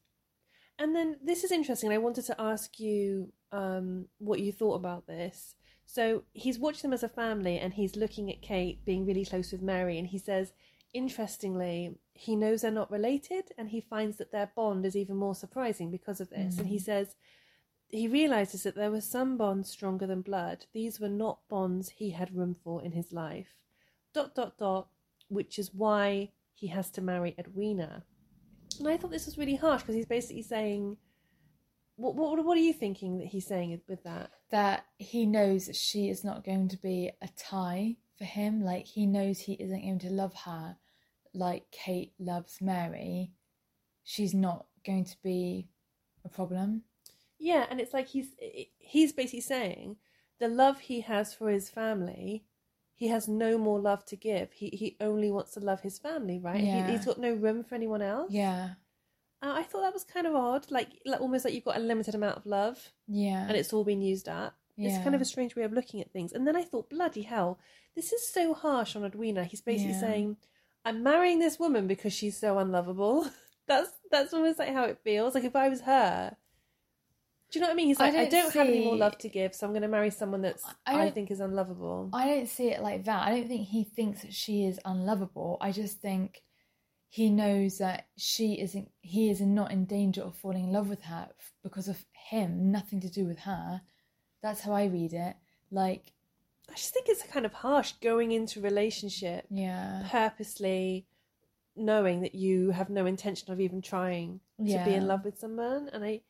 And 0.80 0.96
then 0.96 1.18
this 1.22 1.44
is 1.44 1.52
interesting. 1.52 1.92
I 1.92 1.98
wanted 1.98 2.26
to 2.26 2.42
ask 2.42 2.80
you 2.80 3.34
um, 3.52 4.06
what 4.18 4.40
you 4.40 4.52
thought 4.52 4.76
about 4.76 5.06
this. 5.06 5.56
So 5.86 6.24
he's 6.32 6.58
watching 6.58 6.90
them 6.90 6.94
as 6.94 7.04
a 7.04 7.10
family, 7.10 7.60
and 7.60 7.74
he's 7.74 7.98
looking 7.98 8.32
at 8.32 8.42
Kate 8.42 8.84
being 8.86 9.06
really 9.06 9.26
close 9.26 9.52
with 9.52 9.62
Mary, 9.62 10.00
and 10.00 10.08
he 10.08 10.18
says, 10.18 10.54
interestingly, 10.94 11.98
he 12.14 12.36
knows 12.38 12.62
they're 12.62 12.72
not 12.72 12.90
related, 12.90 13.52
and 13.58 13.70
he 13.70 13.82
finds 13.82 14.18
that 14.18 14.32
their 14.32 14.52
bond 14.56 14.86
is 14.86 14.96
even 14.96 15.18
more 15.18 15.36
surprising 15.36 15.92
because 15.92 16.22
of 16.22 16.30
this. 16.30 16.58
And 16.58 16.68
he 16.68 16.80
says 16.80 17.16
he 17.94 18.08
realizes 18.08 18.64
that 18.64 18.76
there 18.76 18.92
were 18.92 19.02
some 19.02 19.38
bonds 19.38 19.70
stronger 19.70 20.08
than 20.08 20.22
blood. 20.22 20.66
These 20.74 21.00
were 21.00 21.10
not 21.10 21.48
bonds 21.48 21.90
he 21.90 22.10
had 22.10 22.36
room 22.36 22.56
for 22.64 22.84
in 22.84 22.92
his 22.92 23.14
life. 23.14 23.54
Dot 24.14 24.34
dot 24.36 24.58
dot, 24.58 24.88
which 25.28 25.60
is 25.60 25.74
why 25.74 26.32
he 26.54 26.68
has 26.68 26.90
to 26.92 27.02
marry 27.02 27.36
Edwina. 27.38 28.04
And 28.80 28.88
I 28.88 28.98
thought 28.98 29.12
this 29.12 29.26
was 29.26 29.38
really 29.38 29.56
harsh 29.56 29.82
because 29.82 29.96
he's 29.96 30.06
basically 30.06 30.42
saying, 30.42 30.98
what, 31.96 32.16
what 32.16 32.44
what 32.44 32.58
are 32.58 32.62
you 32.62 32.74
thinking 32.74 33.20
that 33.20 33.28
he's 33.28 33.46
saying 33.46 33.80
with 33.88 34.04
that? 34.04 34.32
That 34.50 34.86
he 34.98 35.26
knows 35.26 35.68
that 35.68 35.76
she 35.76 36.10
is 36.10 36.24
not 36.24 36.44
going 36.44 36.70
to 36.70 36.78
be 36.78 37.12
a 37.22 37.30
tie 37.38 37.98
for 38.18 38.26
him. 38.26 38.64
Like 38.64 38.86
he 38.86 39.06
knows 39.06 39.40
he 39.40 39.54
isn't 39.54 39.82
going 39.82 40.00
to 40.00 40.10
love 40.10 40.34
her 40.46 40.78
like 41.34 41.70
Kate 41.72 42.14
loves 42.20 42.60
Mary. 42.62 43.32
She's 44.04 44.34
not 44.34 44.66
going 44.86 45.06
to 45.06 45.16
be 45.24 45.70
a 46.26 46.30
problem. 46.30 46.84
Yeah, 47.44 47.66
and 47.70 47.82
it's 47.82 47.94
like 47.94 48.08
he's 48.08 48.30
he's 48.80 49.12
basically 49.12 49.42
saying 49.42 49.98
the 50.40 50.48
love 50.48 50.80
he 50.80 51.02
has 51.02 51.34
for 51.34 51.50
his 51.50 51.70
family, 51.70 52.46
he 52.96 53.08
has 53.10 53.28
no 53.28 53.58
more 53.58 53.80
love 53.80 54.06
to 54.06 54.16
give. 54.16 54.54
He 54.54 54.70
he 54.70 54.96
only 55.02 55.30
wants 55.30 55.52
to 55.54 55.60
love 55.60 55.82
his 55.82 56.00
family, 56.00 56.40
right? 56.40 56.64
Yeah. 56.64 56.86
He, 56.88 56.92
he's 56.94 57.06
got 57.06 57.20
no 57.20 57.34
room 57.34 57.64
for 57.64 57.76
anyone 57.76 58.02
else. 58.02 58.32
Yeah, 58.32 58.76
Uh, 59.42 59.54
I 59.62 59.64
thought 59.64 59.82
that 59.82 59.94
was 59.94 60.06
kind 60.06 60.26
of 60.26 60.36
odd, 60.36 60.72
like, 60.72 60.90
like 61.06 61.20
almost 61.20 61.44
like 61.44 61.54
you've 61.54 61.66
got 61.72 61.76
a 61.82 61.90
limited 61.92 62.16
amount 62.16 62.38
of 62.38 62.46
love 62.46 62.94
yeah, 63.08 63.46
and 63.48 63.58
it's 63.58 63.74
all 63.74 63.84
been 63.84 64.02
used 64.02 64.30
up. 64.30 64.56
It's 64.78 65.04
kind 65.04 65.16
of 65.16 65.22
a 65.22 65.26
strange 65.34 65.56
way 65.56 65.64
of 65.64 65.74
looking 65.74 66.00
at 66.02 66.12
things. 66.12 66.32
And 66.34 66.48
then 66.48 66.56
I 66.56 66.64
thought, 66.64 66.90
bloody 66.90 67.22
hell, 67.24 67.60
this 67.96 68.12
is 68.14 68.28
so 68.28 68.54
harsh 68.54 68.96
on 68.96 69.04
Edwina. 69.06 69.44
He's 69.44 69.62
basically 69.62 69.92
Yeah. 69.92 70.00
saying, 70.00 70.38
"I'm 70.86 71.04
marrying 71.04 71.40
this 71.40 71.60
woman 71.60 71.88
because 71.88 72.14
she's 72.14 72.38
so 72.40 72.58
unlovable." 72.58 73.28
that's 73.68 73.92
that's 74.12 74.34
almost 74.34 74.60
like 74.60 74.74
how 74.74 74.86
it 74.86 75.00
feels. 75.04 75.36
Like 75.36 75.44
if 75.52 75.56
I 75.56 75.68
was 75.70 75.82
her, 75.82 76.38
do 77.54 77.60
you 77.60 77.62
know 77.62 77.68
what 77.68 77.74
I 77.74 77.76
mean? 77.76 77.88
He's 77.90 78.00
I 78.00 78.06
like, 78.06 78.16
I 78.16 78.26
don't 78.26 78.32
don't, 78.32 78.54
have 78.56 78.68
any 78.68 78.84
more 78.84 78.98
love 78.98 79.16
to 79.20 79.30
give, 79.30 79.54
so 79.54 79.68
I'm 79.68 79.74
going 79.74 79.84
to 79.84 79.88
marry 79.88 80.10
someone 80.10 80.42
that's 80.42 80.66
I 80.88 81.04
I, 81.04 81.10
think 81.12 81.30
is 81.30 81.40
unlovable. 81.40 82.10
I 82.12 82.26
don't 82.26 82.50
see 82.50 82.70
it 82.70 82.82
like 82.82 83.06
that. 83.06 83.28
I 83.28 83.30
don't 83.30 83.48
think 83.48 83.68
he 83.68 83.84
thinks 83.84 84.24
that 84.24 84.34
she 84.34 84.66
is 84.66 84.80
unlovable. 84.84 85.60
I 85.62 85.72
just 85.72 86.02
think 86.02 86.42
he 87.10 87.30
knows 87.30 87.78
that 87.78 88.08
she 88.18 88.60
isn't. 88.60 88.90
He 89.02 89.30
is 89.30 89.40
not 89.40 89.72
in 89.72 89.86
danger 89.86 90.24
of 90.24 90.36
falling 90.36 90.64
in 90.64 90.74
love 90.74 90.90
with 90.90 91.04
her 91.04 91.30
because 91.62 91.88
of 91.88 92.04
him. 92.12 92.72
Nothing 92.72 93.00
to 93.02 93.10
do 93.10 93.26
with 93.26 93.38
her. 93.42 93.82
That's 94.42 94.62
how 94.62 94.74
I 94.74 94.86
read 94.86 95.14
it. 95.14 95.36
Like, 95.70 96.12
I 96.72 96.74
just 96.74 96.92
think 96.92 97.06
it's 97.08 97.22
kind 97.22 97.46
of 97.46 97.54
harsh 97.54 97.92
going 98.02 98.32
into 98.32 98.62
a 98.62 98.64
relationship 98.64 99.46
yeah, 99.52 100.08
purposely 100.10 101.06
knowing 101.76 102.22
that 102.22 102.34
you 102.34 102.72
have 102.72 102.90
no 102.90 103.06
intention 103.06 103.52
of 103.52 103.60
even 103.60 103.84
trying 103.84 104.40
to 104.58 104.84
be 104.86 104.94
in 104.96 105.06
love 105.08 105.26
with 105.26 105.40
someone 105.40 105.90
and 105.92 106.04
i 106.06 106.22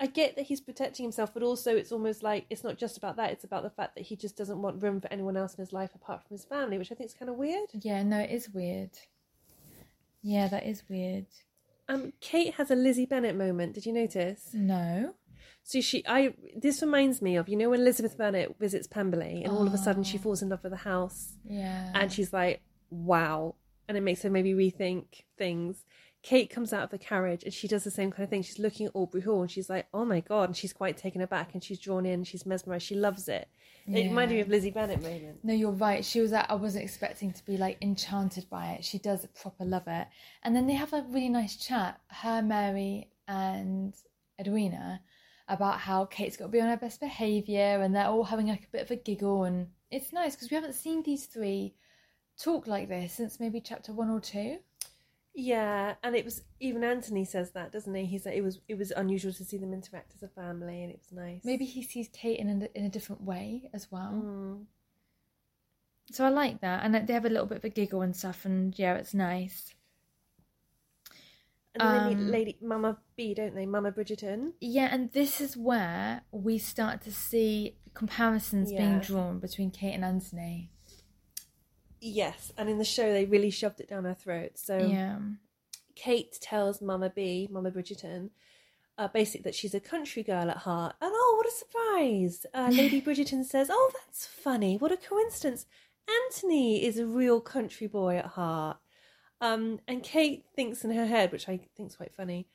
i 0.00 0.06
get 0.06 0.34
that 0.36 0.46
he's 0.46 0.60
protecting 0.60 1.04
himself 1.04 1.32
but 1.32 1.42
also 1.42 1.76
it's 1.76 1.92
almost 1.92 2.22
like 2.22 2.44
it's 2.50 2.64
not 2.64 2.76
just 2.76 2.96
about 2.96 3.16
that 3.16 3.30
it's 3.30 3.44
about 3.44 3.62
the 3.62 3.70
fact 3.70 3.94
that 3.94 4.02
he 4.04 4.16
just 4.16 4.36
doesn't 4.36 4.60
want 4.60 4.82
room 4.82 5.00
for 5.00 5.12
anyone 5.12 5.36
else 5.36 5.54
in 5.54 5.60
his 5.62 5.72
life 5.72 5.94
apart 5.94 6.20
from 6.26 6.34
his 6.34 6.44
family 6.44 6.78
which 6.78 6.90
i 6.90 6.94
think 6.94 7.08
is 7.08 7.14
kind 7.14 7.30
of 7.30 7.36
weird 7.36 7.68
yeah. 7.80 8.02
No, 8.02 8.18
it 8.18 8.30
is 8.30 8.50
weird. 8.50 8.90
Yeah, 10.22 10.48
that 10.48 10.64
is 10.64 10.82
weird. 10.88 11.26
um 11.88 12.12
kate 12.20 12.54
has 12.54 12.70
a 12.70 12.74
lizzie 12.76 13.06
bennet 13.06 13.36
moment 13.36 13.74
did 13.74 13.84
you 13.86 13.92
notice 13.92 14.50
No. 14.54 15.14
so 15.62 15.80
she 15.80 16.02
i 16.06 16.34
this 16.56 16.80
reminds 16.82 17.20
me 17.20 17.36
of 17.36 17.48
you 17.48 17.56
know 17.56 17.70
when 17.70 17.80
elizabeth 17.80 18.16
bennet 18.16 18.56
visits 18.58 18.86
pemberley 18.86 19.42
and 19.44 19.52
all 19.52 19.66
of 19.66 19.74
a 19.74 19.78
sudden 19.78 20.02
she 20.02 20.18
Oh. 20.18 20.22
falls 20.22 20.40
in 20.42 20.48
love 20.48 20.62
with 20.62 20.72
the 20.72 20.78
house 20.78 21.34
Yeah. 21.44 21.90
and 21.94 22.10
she's 22.12 22.32
like 22.32 22.62
wow 22.90 23.54
and 23.86 23.98
it 23.98 24.00
makes 24.02 24.22
her 24.22 24.30
maybe 24.30 24.54
rethink 24.54 25.04
things. 25.36 25.84
Kate 26.24 26.48
comes 26.48 26.72
out 26.72 26.84
of 26.84 26.90
the 26.90 26.96
carriage 26.96 27.44
and 27.44 27.52
she 27.52 27.68
does 27.68 27.84
the 27.84 27.90
same 27.90 28.10
kind 28.10 28.24
of 28.24 28.30
thing. 28.30 28.42
She's 28.42 28.58
looking 28.58 28.86
at 28.86 28.92
Aubrey 28.94 29.20
Hall 29.20 29.42
and 29.42 29.50
she's 29.50 29.68
like, 29.68 29.86
"Oh 29.92 30.06
my 30.06 30.20
god!" 30.20 30.48
And 30.48 30.56
she's 30.56 30.72
quite 30.72 30.96
taken 30.96 31.20
aback 31.20 31.52
and 31.52 31.62
she's 31.62 31.78
drawn 31.78 32.06
in. 32.06 32.24
She's 32.24 32.46
mesmerized. 32.46 32.86
She 32.86 32.94
loves 32.94 33.28
it. 33.28 33.46
It 33.86 34.08
reminded 34.08 34.36
me 34.36 34.40
of 34.40 34.48
Lizzie 34.48 34.70
Bennet 34.70 35.02
moment. 35.02 35.40
No, 35.42 35.52
you're 35.52 35.70
right. 35.70 36.02
She 36.02 36.20
was 36.20 36.32
like, 36.32 36.50
I 36.50 36.54
wasn't 36.54 36.84
expecting 36.84 37.34
to 37.34 37.44
be 37.44 37.58
like 37.58 37.76
enchanted 37.82 38.48
by 38.48 38.72
it. 38.72 38.84
She 38.86 38.98
does 38.98 39.24
a 39.24 39.28
proper 39.28 39.66
love 39.66 39.86
it. 39.86 40.08
And 40.42 40.56
then 40.56 40.66
they 40.66 40.72
have 40.72 40.94
a 40.94 41.04
really 41.10 41.28
nice 41.28 41.56
chat, 41.56 42.00
her, 42.08 42.40
Mary, 42.40 43.10
and 43.28 43.92
Edwina, 44.40 45.02
about 45.48 45.80
how 45.80 46.06
Kate's 46.06 46.38
got 46.38 46.46
to 46.46 46.50
be 46.50 46.62
on 46.62 46.70
her 46.70 46.78
best 46.78 47.00
behaviour 47.00 47.82
and 47.82 47.94
they're 47.94 48.06
all 48.06 48.24
having 48.24 48.46
like 48.46 48.64
a 48.64 48.72
bit 48.72 48.82
of 48.82 48.90
a 48.90 48.96
giggle. 48.96 49.44
And 49.44 49.68
it's 49.90 50.14
nice 50.14 50.34
because 50.34 50.50
we 50.50 50.54
haven't 50.54 50.72
seen 50.72 51.02
these 51.02 51.26
three 51.26 51.74
talk 52.40 52.66
like 52.66 52.88
this 52.88 53.12
since 53.12 53.38
maybe 53.38 53.60
chapter 53.60 53.92
one 53.92 54.08
or 54.08 54.20
two. 54.20 54.58
Yeah, 55.34 55.94
and 56.02 56.14
it 56.14 56.24
was 56.24 56.42
even 56.60 56.84
Anthony 56.84 57.24
says 57.24 57.50
that, 57.52 57.72
doesn't 57.72 57.94
he? 57.94 58.06
He's 58.06 58.24
like, 58.24 58.36
it 58.36 58.42
was 58.42 58.60
it 58.68 58.78
was 58.78 58.92
unusual 58.92 59.32
to 59.32 59.44
see 59.44 59.58
them 59.58 59.72
interact 59.72 60.12
as 60.14 60.22
a 60.22 60.28
family, 60.28 60.82
and 60.82 60.92
it 60.92 61.00
was 61.00 61.12
nice. 61.12 61.44
Maybe 61.44 61.64
he 61.64 61.82
sees 61.82 62.08
Kate 62.12 62.38
in 62.38 62.62
a, 62.62 62.78
in 62.78 62.84
a 62.84 62.88
different 62.88 63.22
way 63.22 63.68
as 63.74 63.90
well. 63.90 64.22
Mm. 64.24 64.64
So 66.12 66.24
I 66.24 66.28
like 66.28 66.60
that. 66.60 66.84
And 66.84 66.94
they 67.06 67.14
have 67.14 67.24
a 67.24 67.30
little 67.30 67.46
bit 67.46 67.58
of 67.58 67.64
a 67.64 67.70
giggle 67.70 68.02
and 68.02 68.14
stuff. 68.14 68.44
And 68.44 68.78
yeah, 68.78 68.94
it's 68.94 69.14
nice. 69.14 69.74
And 71.74 71.80
then 71.80 71.92
they 71.92 72.14
Um, 72.14 72.24
meet 72.26 72.30
Lady 72.30 72.58
Mama 72.60 72.98
B, 73.16 73.34
don't 73.34 73.54
they? 73.54 73.66
Mama 73.66 73.90
Bridgerton. 73.90 74.52
Yeah, 74.60 74.88
and 74.92 75.10
this 75.12 75.40
is 75.40 75.56
where 75.56 76.22
we 76.30 76.58
start 76.58 77.00
to 77.02 77.12
see 77.12 77.78
comparisons 77.94 78.70
being 78.70 79.00
drawn 79.00 79.40
between 79.40 79.70
Kate 79.70 79.94
and 79.94 80.04
Anthony. 80.04 80.70
Yes, 82.06 82.52
and 82.58 82.68
in 82.68 82.78
the 82.78 82.84
show 82.84 83.12
they 83.12 83.24
really 83.24 83.50
shoved 83.50 83.80
it 83.80 83.88
down 83.88 84.04
her 84.04 84.14
throat. 84.14 84.52
So 84.58 84.76
Yeah. 84.76 85.18
Kate 85.94 86.36
tells 86.40 86.82
Mama 86.82 87.08
B, 87.08 87.48
Mama 87.50 87.70
Bridgerton, 87.70 88.30
uh, 88.98 89.08
basically 89.08 89.44
that 89.44 89.54
she's 89.54 89.74
a 89.74 89.80
country 89.80 90.22
girl 90.22 90.50
at 90.50 90.58
heart. 90.58 90.96
And 91.00 91.12
oh, 91.14 91.34
what 91.36 91.46
a 91.46 91.50
surprise! 91.50 92.46
Uh, 92.52 92.70
Lady 92.76 93.00
Bridgerton 93.00 93.44
says, 93.44 93.68
"Oh, 93.70 93.90
that's 93.94 94.26
funny. 94.26 94.76
What 94.76 94.92
a 94.92 94.96
coincidence. 94.96 95.66
Anthony 96.26 96.84
is 96.84 96.98
a 96.98 97.06
real 97.06 97.40
country 97.40 97.86
boy 97.86 98.16
at 98.18 98.26
heart." 98.26 98.76
Um, 99.40 99.80
and 99.88 100.02
Kate 100.02 100.44
thinks 100.54 100.84
in 100.84 100.90
her 100.90 101.06
head, 101.06 101.32
which 101.32 101.48
I 101.48 101.60
think's 101.76 101.96
quite 101.96 102.14
funny, 102.14 102.48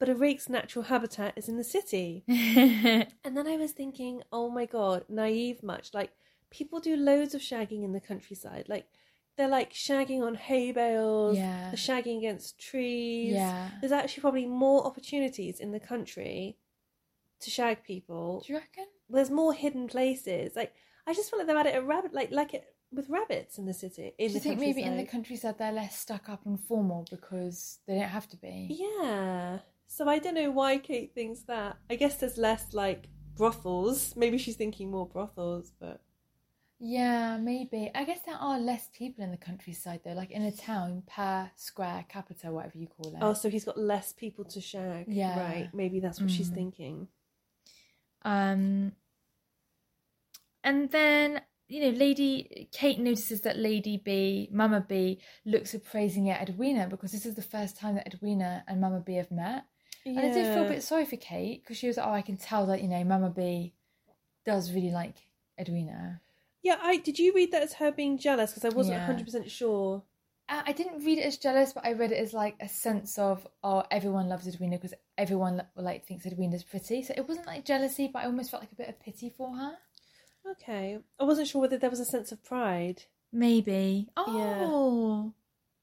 but 0.00 0.08
a 0.08 0.14
rake's 0.14 0.48
natural 0.48 0.84
habitat 0.84 1.34
is 1.36 1.48
in 1.48 1.56
the 1.56 1.64
city. 1.64 2.24
And 3.24 3.36
then 3.36 3.46
I 3.46 3.56
was 3.56 3.72
thinking, 3.72 4.22
oh 4.32 4.48
my 4.50 4.64
god, 4.66 5.04
naive 5.08 5.62
much. 5.62 5.92
Like 5.94 6.12
people 6.50 6.80
do 6.80 6.96
loads 6.96 7.34
of 7.34 7.40
shagging 7.40 7.84
in 7.84 7.92
the 7.92 8.00
countryside. 8.00 8.66
Like 8.68 8.86
they're 9.36 9.48
like 9.48 9.72
shagging 9.72 10.22
on 10.22 10.34
hay 10.34 10.72
bales, 10.72 11.36
Yeah. 11.36 11.70
they're 11.70 11.74
shagging 11.74 12.18
against 12.18 12.58
trees. 12.58 13.34
Yeah. 13.34 13.70
There's 13.80 13.92
actually 13.92 14.22
probably 14.22 14.46
more 14.46 14.84
opportunities 14.86 15.60
in 15.60 15.72
the 15.72 15.80
country 15.80 16.56
to 17.40 17.50
shag 17.50 17.84
people. 17.84 18.42
Do 18.46 18.52
you 18.52 18.58
reckon? 18.58 18.86
There's 19.08 19.30
more 19.30 19.52
hidden 19.52 19.86
places. 19.86 20.56
Like 20.56 20.72
I 21.06 21.14
just 21.14 21.30
feel 21.30 21.38
like 21.38 21.46
they're 21.46 21.56
at 21.56 21.66
it 21.66 21.76
a 21.76 21.82
rabbit 21.82 22.12
like 22.12 22.30
like 22.32 22.54
it 22.54 22.64
with 22.90 23.08
rabbits 23.10 23.58
in 23.58 23.66
the 23.66 23.74
city. 23.74 24.14
In 24.18 24.28
Do 24.28 24.34
you 24.34 24.40
the 24.40 24.40
think 24.40 24.60
maybe 24.60 24.82
in 24.82 24.96
the 24.96 25.04
countryside. 25.04 25.56
countryside 25.56 25.58
they're 25.58 25.72
less 25.82 25.98
stuck 25.98 26.28
up 26.28 26.46
and 26.46 26.58
formal 26.58 27.06
because 27.10 27.78
they 27.86 27.94
don't 27.94 28.08
have 28.08 28.28
to 28.30 28.36
be? 28.36 28.66
Yeah. 28.70 29.58
So 29.86 30.08
I 30.08 30.18
don't 30.18 30.34
know 30.34 30.50
why 30.50 30.78
Kate 30.78 31.14
thinks 31.14 31.40
that. 31.42 31.76
I 31.88 31.96
guess 31.96 32.16
there's 32.16 32.36
less 32.38 32.72
like 32.74 33.08
brothels. 33.36 34.14
Maybe 34.16 34.36
she's 34.38 34.56
thinking 34.56 34.90
more 34.90 35.06
brothels, 35.06 35.72
but 35.78 36.00
Yeah, 36.80 37.38
maybe. 37.38 37.90
I 37.94 38.04
guess 38.04 38.20
there 38.24 38.36
are 38.36 38.58
less 38.58 38.88
people 38.96 39.24
in 39.24 39.32
the 39.32 39.36
countryside 39.36 40.00
though, 40.04 40.12
like 40.12 40.30
in 40.30 40.42
a 40.42 40.52
town 40.52 41.02
per 41.06 41.50
square 41.56 42.04
capita, 42.08 42.52
whatever 42.52 42.78
you 42.78 42.86
call 42.86 43.12
it. 43.14 43.18
oh, 43.20 43.32
so 43.34 43.50
he's 43.50 43.64
got 43.64 43.76
less 43.78 44.12
people 44.12 44.44
to 44.44 44.60
shag. 44.60 45.06
Yeah. 45.08 45.38
Right. 45.40 45.70
Maybe 45.74 45.98
that's 46.00 46.20
what 46.20 46.30
she's 46.30 46.50
Mm. 46.50 46.54
thinking. 46.54 47.08
Um, 48.22 48.92
and 50.62 50.90
then 50.90 51.40
you 51.70 51.82
know, 51.82 51.98
Lady 51.98 52.68
Kate 52.72 52.98
notices 52.98 53.42
that 53.42 53.58
Lady 53.58 53.98
B, 54.02 54.48
Mama 54.50 54.80
B, 54.88 55.20
looks 55.44 55.74
appraising 55.74 56.30
at 56.30 56.48
Edwina 56.48 56.86
because 56.88 57.12
this 57.12 57.26
is 57.26 57.34
the 57.34 57.42
first 57.42 57.76
time 57.76 57.96
that 57.96 58.06
Edwina 58.06 58.64
and 58.66 58.80
Mama 58.80 59.00
B 59.00 59.14
have 59.16 59.30
met. 59.30 59.64
Yeah. 60.06 60.20
And 60.22 60.30
I 60.30 60.32
did 60.32 60.54
feel 60.54 60.64
a 60.64 60.68
bit 60.68 60.82
sorry 60.82 61.04
for 61.04 61.16
Kate 61.16 61.62
because 61.62 61.76
she 61.76 61.86
was 61.88 61.98
like, 61.98 62.06
"Oh, 62.06 62.12
I 62.12 62.22
can 62.22 62.38
tell 62.38 62.66
that 62.66 62.80
you 62.82 62.88
know 62.88 63.02
Mama 63.04 63.28
B 63.30 63.74
does 64.46 64.72
really 64.72 64.90
like 64.92 65.16
Edwina." 65.60 66.22
Yeah, 66.62 66.78
I 66.82 66.96
did 66.98 67.18
you 67.18 67.32
read 67.34 67.52
that 67.52 67.62
as 67.62 67.74
her 67.74 67.90
being 67.92 68.18
jealous? 68.18 68.52
Because 68.52 68.64
I 68.72 68.76
wasn't 68.76 68.96
Yeah. 68.98 69.06
hundred 69.06 69.24
percent 69.26 69.50
sure. 69.50 70.02
I 70.48 70.62
I 70.68 70.72
didn't 70.72 71.04
read 71.04 71.18
it 71.18 71.22
as 71.26 71.36
jealous, 71.38 71.72
but 71.72 71.84
I 71.86 71.92
read 71.92 72.10
it 72.12 72.18
as 72.18 72.32
like 72.32 72.56
a 72.60 72.68
sense 72.68 73.18
of, 73.18 73.46
"Oh, 73.62 73.84
everyone 73.90 74.28
loves 74.28 74.46
Edwina 74.48 74.76
because 74.76 74.94
everyone 75.16 75.62
like 75.76 76.04
thinks 76.06 76.26
Edwina's 76.26 76.64
pretty." 76.64 77.02
So 77.02 77.14
it 77.16 77.28
wasn't 77.28 77.46
like 77.46 77.64
jealousy, 77.64 78.08
but 78.08 78.20
I 78.22 78.26
almost 78.26 78.50
felt 78.50 78.62
like 78.62 78.72
a 78.72 78.76
bit 78.76 78.88
of 78.88 78.98
pity 79.00 79.30
for 79.30 79.54
her. 79.56 79.76
Okay. 80.52 80.98
I 81.20 81.24
wasn't 81.24 81.48
sure 81.48 81.60
whether 81.60 81.76
there 81.78 81.90
was 81.90 82.00
a 82.00 82.04
sense 82.06 82.32
of 82.32 82.42
pride. 82.42 83.04
Maybe. 83.30 84.08
Oh, 84.16 85.24
yeah. 85.28 85.30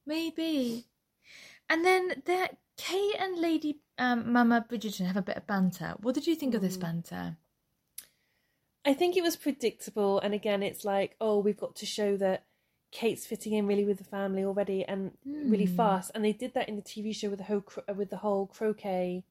maybe. 0.05 0.85
And 1.69 1.85
then 1.85 2.21
there, 2.25 2.49
Kate 2.77 3.15
and 3.19 3.37
Lady 3.37 3.79
um, 3.97 4.31
Mama 4.33 4.65
Bridgerton 4.67 5.05
have 5.05 5.17
a 5.17 5.21
bit 5.21 5.37
of 5.37 5.47
banter. 5.47 5.95
What 5.99 6.15
did 6.15 6.27
you 6.27 6.35
think 6.35 6.53
of 6.55 6.61
this 6.61 6.77
Mm. 6.77 6.81
banter? 6.81 7.37
I 8.85 8.93
think 8.93 9.17
it 9.17 9.23
was 9.23 9.35
predictable, 9.35 10.19
and 10.19 10.33
again, 10.33 10.61
it's 10.61 10.85
like, 10.85 11.15
oh, 11.19 11.39
we've 11.39 11.57
got 11.59 11.75
to 11.77 11.85
show 11.85 12.15
that 12.17 12.45
Kate's 12.91 13.25
fitting 13.25 13.53
in 13.53 13.65
really 13.67 13.83
with 13.83 13.97
the 13.97 14.03
family 14.03 14.43
already, 14.43 14.85
and 14.85 15.11
really 15.25 15.65
Hmm. 15.65 15.75
fast. 15.75 16.11
And 16.13 16.23
they 16.23 16.33
did 16.33 16.53
that 16.53 16.69
in 16.69 16.75
the 16.75 16.81
TV 16.81 17.11
show 17.13 17.29
with 17.29 17.39
the 17.39 17.45
whole 17.45 17.63
with 17.95 18.09
the 18.09 18.17
whole 18.17 18.45
croquet 18.47 19.23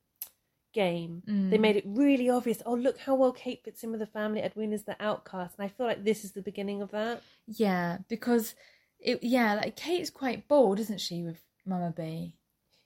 game. 0.73 1.23
Mm. 1.29 1.51
They 1.51 1.59
made 1.59 1.77
it 1.77 1.85
really 1.87 2.29
obvious. 2.29 2.61
Oh, 2.67 2.75
look 2.75 2.99
how 2.99 3.15
well 3.15 3.33
Kate 3.33 3.63
fits 3.63 3.85
in 3.85 3.91
with 3.93 4.01
the 4.01 4.07
family. 4.07 4.43
Edwina's 4.43 4.83
the 4.83 4.97
outcast, 5.01 5.55
and 5.57 5.65
I 5.65 5.69
feel 5.69 5.87
like 5.87 6.03
this 6.05 6.25
is 6.25 6.33
the 6.33 6.43
beginning 6.43 6.83
of 6.83 6.91
that. 6.91 7.23
Yeah, 7.47 7.99
because 8.09 8.55
it. 8.99 9.23
Yeah, 9.23 9.55
like 9.55 9.77
Kate's 9.77 10.11
quite 10.11 10.49
bold, 10.49 10.81
isn't 10.81 11.01
she, 11.01 11.23
with 11.23 11.41
Mama 11.65 11.95
B? 11.97 12.35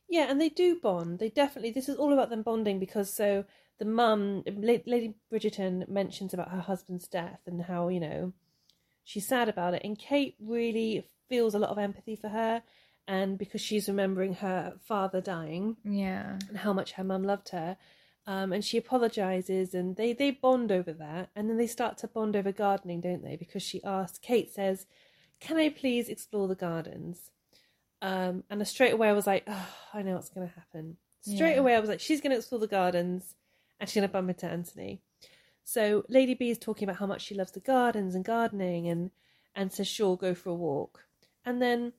Yeah, 0.09 0.31
and 0.31 0.41
they 0.41 0.49
do 0.51 0.79
bond. 0.79 1.19
They 1.19 1.31
definitely. 1.31 1.71
This 1.71 1.89
is 1.89 1.97
all 1.97 2.13
about 2.13 2.31
them 2.31 2.43
bonding 2.43 2.79
because 2.79 3.13
so 3.13 3.45
the 3.79 3.85
mum, 3.85 4.43
Lady 4.47 5.15
Bridgerton, 5.33 5.89
mentions 5.89 6.35
about 6.35 6.51
her 6.51 6.61
husband's 6.61 7.07
death 7.09 7.41
and 7.47 7.63
how 7.63 7.89
you 7.89 8.01
know 8.01 8.33
she's 9.05 9.27
sad 9.27 9.49
about 9.49 9.75
it, 9.75 9.83
and 9.85 9.99
Kate 9.99 10.37
really 10.41 11.09
feels 11.29 11.55
a 11.55 11.59
lot 11.59 11.71
of 11.71 11.79
empathy 11.79 12.17
for 12.17 12.29
her, 12.29 12.63
and 13.07 13.39
because 13.39 13.61
she's 13.61 13.89
remembering 13.89 14.35
her 14.35 14.75
father 14.83 15.21
dying 15.21 15.77
Yeah. 15.85 16.39
and 16.49 16.59
how 16.59 16.73
much 16.73 16.93
her 16.93 17.05
mum 17.05 17.23
loved 17.23 17.51
her. 17.51 17.77
Um, 18.27 18.53
and 18.53 18.63
she 18.63 18.77
apologizes, 18.77 19.73
and 19.73 19.97
they, 19.97 20.13
they 20.13 20.31
bond 20.31 20.71
over 20.71 20.93
that, 20.93 21.31
and 21.35 21.49
then 21.49 21.57
they 21.57 21.67
start 21.67 21.97
to 21.99 22.09
bond 22.09 22.37
over 22.37 22.53
gardening, 22.53 23.01
don't 23.01 23.23
they? 23.25 23.37
Because 23.37 23.63
she 23.63 23.83
asks, 23.85 24.19
Kate 24.19 24.53
says, 24.53 24.85
"Can 25.41 25.57
I 25.57 25.71
please 25.71 26.11
explore 26.11 26.47
the 26.47 26.55
gardens?" 26.55 27.31
Um, 28.03 28.45
and 28.51 28.67
straight 28.69 28.93
away 28.93 29.09
I 29.09 29.13
was 29.13 29.27
like, 29.27 29.45
oh, 29.47 29.69
I 29.95 30.03
know 30.03 30.15
what's 30.15 30.29
going 30.29 30.47
to 30.47 30.55
happen. 30.55 30.99
Straight 31.23 31.55
Yeah. 31.55 31.61
away 31.61 31.75
I 31.75 31.81
was 31.81 31.89
like, 31.89 32.01
she's 32.01 32.21
going 32.21 32.31
to 32.33 32.37
explore 32.37 32.61
the 32.61 32.67
gardens, 32.69 33.35
she's 33.87 33.95
going 33.95 34.09
to 34.09 34.13
bump 34.13 34.31
into 34.31 34.47
Anthony. 34.47 35.03
So 35.65 36.05
Lady 36.09 36.35
B 36.35 36.51
is 36.51 36.59
talking 36.59 36.89
about 36.89 36.99
how 36.99 37.07
much 37.07 37.23
she 37.23 37.35
loves 37.35 37.53
the 37.53 37.61
gardens 37.61 38.15
and 38.15 38.25
gardening, 38.25 38.89
and 38.89 39.11
and 39.55 39.73
says, 39.73 39.87
"Sure, 39.87 40.17
go 40.17 40.35
for 40.35 40.49
a 40.49 40.55
walk." 40.55 41.05
And 41.45 41.61
then, 41.61 41.93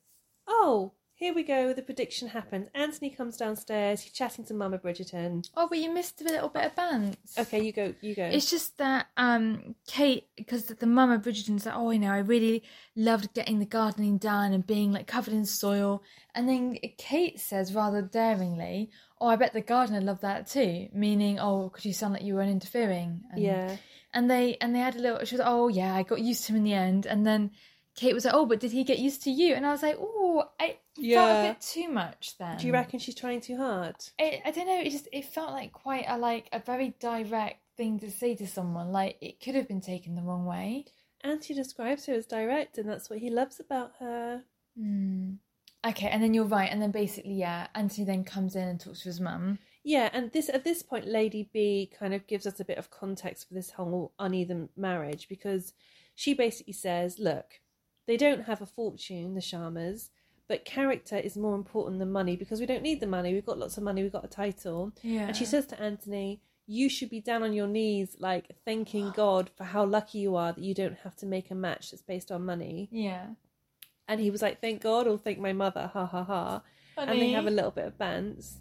oh, 0.48 0.93
here 1.19 1.33
we 1.33 1.43
go. 1.43 1.73
The 1.73 1.81
prediction 1.81 2.29
happens. 2.29 2.69
Anthony 2.73 3.09
comes 3.09 3.35
downstairs. 3.35 3.99
He's 3.99 4.13
chatting 4.13 4.45
to 4.45 4.53
Mama 4.53 4.77
Bridgerton. 4.77 5.45
Oh, 5.53 5.67
but 5.67 5.77
you 5.77 5.93
missed 5.93 6.21
a 6.21 6.23
little 6.23 6.47
bit 6.47 6.63
of 6.63 6.75
bants. 6.75 7.38
Okay, 7.38 7.61
you 7.61 7.73
go. 7.73 7.93
You 7.99 8.15
go. 8.15 8.23
It's 8.23 8.49
just 8.49 8.77
that 8.77 9.07
um, 9.17 9.75
Kate, 9.85 10.27
because 10.38 10.63
the 10.63 10.85
mama 10.85 11.19
Bridgerton's 11.19 11.65
like, 11.65 11.75
oh, 11.75 11.91
you 11.91 11.99
know, 11.99 12.13
I 12.13 12.19
really 12.19 12.63
loved 12.95 13.33
getting 13.33 13.59
the 13.59 13.65
gardening 13.65 14.17
done 14.17 14.53
and 14.53 14.65
being 14.65 14.93
like 14.93 15.07
covered 15.07 15.33
in 15.33 15.45
soil. 15.45 16.03
And 16.33 16.47
then 16.47 16.77
Kate 16.97 17.38
says 17.38 17.73
rather 17.73 18.01
daringly, 18.01 18.89
oh, 19.19 19.27
I 19.27 19.35
bet 19.35 19.51
the 19.51 19.59
gardener 19.59 19.99
loved 19.99 20.21
that 20.21 20.47
too, 20.47 20.88
meaning, 20.93 21.38
oh, 21.38 21.67
could 21.67 21.83
you 21.83 21.91
sound 21.91 22.13
like 22.13 22.23
you 22.23 22.35
were 22.35 22.43
interfering. 22.43 23.23
And, 23.33 23.41
yeah. 23.41 23.75
And 24.13 24.31
they 24.31 24.55
and 24.61 24.73
they 24.73 24.79
had 24.79 24.95
a 24.95 24.99
little. 24.99 25.25
She 25.25 25.35
was, 25.35 25.43
oh 25.45 25.67
yeah, 25.67 25.93
I 25.93 26.03
got 26.03 26.21
used 26.21 26.45
to 26.45 26.53
him 26.53 26.59
in 26.59 26.63
the 26.63 26.73
end. 26.73 27.05
And 27.05 27.27
then 27.27 27.51
Kate 27.95 28.13
was 28.13 28.23
like, 28.23 28.33
oh, 28.33 28.45
but 28.45 28.61
did 28.61 28.71
he 28.71 28.85
get 28.85 28.99
used 28.99 29.23
to 29.23 29.31
you? 29.31 29.53
And 29.53 29.65
I 29.65 29.71
was 29.71 29.83
like, 29.83 29.97
oh, 29.99 30.45
I 30.57 30.77
felt 31.00 31.29
Yeah. 31.29 31.44
a 31.44 31.53
bit 31.53 31.62
too 31.62 31.89
much 31.89 32.38
then. 32.38 32.58
Do 32.58 32.68
you 32.68 32.74
reckon 32.74 33.00
she's 33.00 33.15
trying 33.15 33.41
too 33.41 33.58
hard? 33.58 33.96
it, 34.18 34.41
I 34.46 34.51
don't 34.51 34.68
know. 34.68 34.79
It 34.79 34.89
just 34.91 35.08
it 35.12 35.25
felt 35.25 35.51
like 35.51 35.72
quite 35.74 36.06
a 36.08 36.18
like 36.18 36.50
a 36.51 36.60
very 36.60 36.96
direct 37.00 37.62
thing 37.77 38.00
to 38.00 38.12
say 38.12 38.36
to 38.36 38.48
someone. 38.48 38.91
Like 38.91 39.18
it 39.22 39.39
could 39.44 39.56
have 39.56 39.68
been 39.68 39.82
taken 39.82 40.15
the 40.15 40.22
wrong 40.22 40.46
way. 40.46 40.86
And 41.22 41.44
she 41.44 41.53
describes 41.53 42.06
her 42.06 42.13
as 42.13 42.25
direct, 42.25 42.77
and 42.77 42.88
that's 42.89 43.10
what 43.10 43.20
he 43.20 43.29
loves 43.29 43.60
about 43.60 43.91
her. 44.00 44.44
Hmm. 44.77 45.32
Okay, 45.86 46.08
and 46.08 46.22
then 46.24 46.34
you're 46.34 46.46
right. 46.46 46.70
And 46.72 46.82
then 46.82 46.91
basically, 46.91 47.34
yeah, 47.36 47.68
Anthony 47.75 48.06
then 48.06 48.24
comes 48.24 48.56
in 48.56 48.68
and 48.68 48.79
talks 48.79 49.00
to 49.03 49.10
his 49.10 49.20
mum. 49.22 49.60
Yeah, 49.84 50.10
and 50.13 50.32
this 50.32 50.50
at 50.50 50.63
this 50.65 50.82
point, 50.84 51.08
Lady 51.08 51.50
B 51.53 51.89
kind 51.98 52.13
of 52.13 52.27
gives 52.27 52.46
us 52.46 52.60
a 52.60 52.65
bit 52.65 52.77
of 52.77 52.91
context 52.91 53.48
for 53.48 53.53
this 53.53 53.72
whole 53.72 54.13
uneven 54.20 54.70
marriage 54.75 55.27
because 55.29 55.74
she 56.15 56.34
basically 56.34 56.74
says, 56.74 57.18
"Look, 57.18 57.62
they 58.06 58.18
don't 58.18 58.44
have 58.44 58.62
a 58.62 58.65
fortune, 58.65 59.36
the 59.36 59.41
Sharmas, 59.41 60.10
but 60.50 60.65
character 60.65 61.15
is 61.15 61.38
more 61.38 61.56
important 61.56 62.00
than 62.00 62.12
money 62.12 62.36
because 62.36 62.60
we 62.60 62.65
don't 62.65 62.82
need 62.82 63.00
the 63.00 63.08
money. 63.08 63.34
We've 63.34 63.46
got 63.46 63.60
lots 63.60 63.77
of 63.77 63.84
money. 63.84 64.01
We've 64.01 64.12
got 64.12 64.25
a 64.25 64.29
title. 64.29 64.91
Yeah. 65.03 65.27
And 65.27 65.36
she 65.38 65.46
says 65.46 65.68
to 65.68 65.79
Anthony, 65.79 66.41
"You 66.65 66.89
should 66.89 67.12
be 67.12 67.22
down 67.22 67.44
on 67.44 67.53
your 67.53 67.68
knees, 67.68 68.18
like 68.20 68.58
thanking 68.65 69.12
God 69.15 69.51
for 69.56 69.63
how 69.63 69.86
lucky 69.86 70.18
you 70.18 70.36
are 70.36 70.51
that 70.51 70.63
you 70.63 70.74
don't 70.74 70.98
have 71.03 71.15
to 71.18 71.27
make 71.27 71.51
a 71.51 71.56
match 71.56 71.91
that's 71.91 72.01
based 72.01 72.32
on 72.32 72.44
money." 72.46 72.89
Yeah. 72.91 73.27
And 74.08 74.20
he 74.20 74.32
was 74.32 74.41
like, 74.41 74.60
"Thank 74.60 74.82
God 74.82 75.08
or 75.08 75.20
thank 75.20 75.38
my 75.39 75.53
mother." 75.53 75.91
Ha 75.94 76.06
ha 76.08 76.24
ha. 76.24 76.62
Funny. 76.96 77.12
And 77.12 77.22
they 77.22 77.32
have 77.32 77.48
a 77.48 77.51
little 77.51 77.72
bit 77.72 77.86
of 77.86 77.98
bants. 78.00 78.58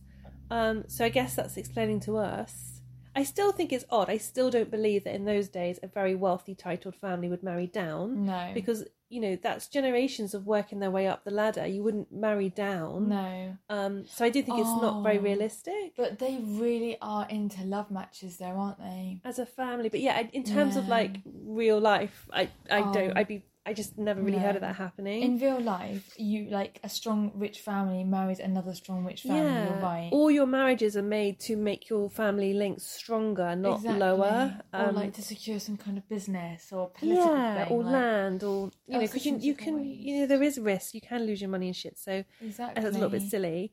Um, 0.50 0.84
so 0.88 1.06
I 1.06 1.08
guess 1.08 1.34
that's 1.34 1.56
explaining 1.56 2.00
to 2.00 2.18
us. 2.18 2.77
I 3.18 3.24
still 3.24 3.52
think 3.52 3.72
it's 3.72 3.84
odd. 3.90 4.08
I 4.08 4.18
still 4.18 4.48
don't 4.50 4.70
believe 4.70 5.02
that 5.04 5.14
in 5.14 5.24
those 5.24 5.48
days 5.48 5.78
a 5.82 5.88
very 5.88 6.14
wealthy, 6.14 6.54
titled 6.54 6.94
family 6.94 7.28
would 7.28 7.42
marry 7.42 7.66
down 7.66 8.26
No. 8.26 8.50
because 8.54 8.84
you 9.10 9.20
know 9.24 9.34
that's 9.42 9.66
generations 9.68 10.34
of 10.34 10.46
working 10.46 10.78
their 10.80 10.90
way 10.98 11.06
up 11.12 11.24
the 11.24 11.30
ladder. 11.30 11.66
You 11.66 11.82
wouldn't 11.82 12.12
marry 12.12 12.50
down. 12.50 13.08
no. 13.08 13.56
Um, 13.70 14.06
so 14.06 14.24
I 14.24 14.30
do 14.30 14.40
think 14.42 14.58
it's 14.60 14.82
not 14.86 15.02
very 15.02 15.18
Oh. 15.18 15.22
realistic 15.30 15.86
But 15.96 16.18
they 16.18 16.34
really 16.64 16.94
are 17.00 17.26
into 17.28 17.64
love 17.64 17.90
matches, 17.90 18.36
though, 18.36 18.56
aren't 18.64 18.78
they? 18.78 19.20
as 19.24 19.38
a 19.38 19.46
family. 19.46 19.88
But 19.88 20.00
yeah, 20.00 20.16
in 20.32 20.44
terms 20.44 20.76
of 20.76 20.84
like 20.88 21.12
real 21.60 21.80
life, 21.80 22.16
I 22.32 22.42
I 22.70 22.80
don't. 22.96 23.10
Oh. 23.12 23.18
I'd 23.18 23.28
be. 23.28 23.42
I 23.68 23.72
just 23.74 23.98
never 23.98 24.20
really 24.26 24.38
heard 24.46 24.56
of 24.56 24.62
that 24.62 24.76
happening. 24.76 25.22
In 25.22 25.38
real 25.38 25.60
life, 25.60 26.04
you 26.16 26.38
like 26.50 26.74
a 26.82 26.88
strong 26.88 27.20
rich 27.34 27.58
family 27.60 28.02
marries 28.02 28.40
another 28.50 28.74
strong 28.82 29.04
rich 29.04 29.22
family. 29.22 29.42
yeah, 29.44 29.64
You're 29.66 29.82
right. 29.82 30.08
all 30.16 30.30
your 30.30 30.46
marriages 30.46 30.96
are 30.96 31.02
made 31.20 31.34
to 31.48 31.52
make 31.56 31.82
your 31.92 32.08
family 32.08 32.52
links 32.54 32.84
stronger, 33.00 33.54
not 33.54 33.76
Exactly. 33.76 33.98
lower. 34.06 34.60
or 34.72 34.80
Um, 34.88 34.94
like 34.94 35.12
to 35.14 35.22
secure 35.22 35.58
some 35.60 35.76
kind 35.76 35.96
of 35.98 36.08
business 36.08 36.72
or 36.72 36.88
political 36.98 37.34
yeah, 37.36 37.64
thing. 37.64 37.72
or 37.76 37.82
like- 37.84 37.92
land, 37.92 38.42
or 38.50 38.70
you 38.86 38.94
know, 38.94 39.00
because 39.00 39.26
you 39.26 39.36
you 39.48 39.54
can 39.54 39.74
ways. 39.76 39.98
you 40.06 40.12
know 40.20 40.26
there 40.26 40.42
is 40.42 40.58
risk. 40.58 40.94
You 40.94 41.02
can 41.10 41.20
lose 41.26 41.40
your 41.42 41.50
money 41.50 41.66
and 41.66 41.76
shit. 41.76 41.98
So 41.98 42.24
Exactly. 42.40 42.82
that's 42.82 42.96
a 42.96 42.98
little 42.98 43.10
bit 43.18 43.22
silly. 43.34 43.72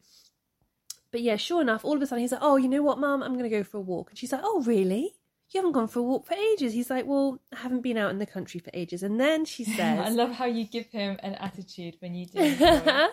But 1.11 1.21
yeah, 1.21 1.37
sure 1.37 1.61
enough, 1.61 1.85
all 1.85 1.95
of 1.95 2.01
a 2.01 2.07
sudden 2.07 2.21
he's 2.23 2.33
like, 2.33 2.41
"Oh, 2.43 2.57
you 2.57 2.67
know 2.67 2.83
what, 2.83 2.97
Mum? 2.99 3.23
I'm 3.23 3.33
going 3.39 3.49
to 3.49 3.55
go 3.57 3.63
for 3.63 3.77
a 3.77 3.81
walk." 3.93 4.09
And 4.09 4.17
she's 4.19 4.33
like, 4.33 4.41
"Oh, 4.43 4.61
really? 4.63 5.15
You 5.51 5.59
haven't 5.59 5.73
gone 5.73 5.87
for 5.87 5.99
a 5.99 6.03
walk 6.03 6.25
for 6.25 6.33
ages?" 6.33 6.73
He's 6.73 6.89
like, 6.89 7.05
"Well, 7.05 7.39
I 7.53 7.57
haven't 7.57 7.81
been 7.81 7.97
out 7.97 8.11
in 8.11 8.19
the 8.19 8.25
country 8.25 8.59
for 8.59 8.71
ages." 8.73 9.03
And 9.03 9.19
then 9.19 9.45
she 9.45 9.63
says, 9.77 9.99
I 9.99 10.09
love 10.09 10.31
how 10.31 10.45
you 10.45 10.65
give 10.65 10.87
him 10.87 11.17
an 11.23 11.35
attitude 11.35 11.95
when 11.99 12.15
you 12.15 12.25
do. 12.25 12.57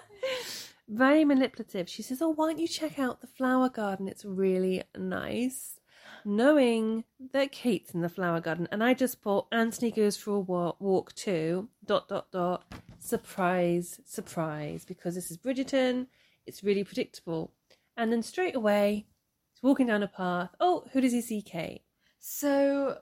very 0.89 1.25
manipulative. 1.25 1.89
She 1.89 2.03
says, 2.03 2.21
"Oh, 2.23 2.31
why 2.31 2.49
don't 2.49 2.59
you 2.59 2.69
check 2.69 2.99
out 2.99 3.21
the 3.21 3.27
flower 3.27 3.69
garden? 3.69 4.09
It's 4.09 4.25
really 4.25 4.83
nice." 4.97 5.79
Knowing 6.25 7.03
that 7.33 7.51
Kate's 7.51 7.95
in 7.95 8.01
the 8.01 8.09
flower 8.09 8.41
garden, 8.41 8.69
and 8.71 8.83
I 8.85 8.95
just 8.95 9.21
thought 9.21 9.49
Anthony 9.51 9.91
goes 9.91 10.17
for 10.17 10.31
a 10.31 10.41
walk, 10.41 10.81
walk 10.81 11.13
too. 11.15 11.69
Dot 11.85 12.09
dot 12.09 12.31
dot. 12.31 12.73
Surprise, 13.01 14.01
surprise, 14.07 14.85
because 14.85 15.17
this 15.17 15.33
is 15.33 15.37
Bridgerton. 15.39 16.07
It's 16.47 16.63
really 16.63 16.85
predictable. 16.85 17.53
And 17.97 18.13
then 18.13 18.23
straight 18.23 18.55
away, 18.55 19.07
he's 19.53 19.63
walking 19.63 19.89
down 19.89 20.05
a 20.05 20.09
path. 20.09 20.51
Oh, 20.61 20.85
who 20.93 21.01
does 21.01 21.13
he 21.13 21.21
see? 21.21 21.43
Kate. 21.43 21.83
So, 22.25 22.99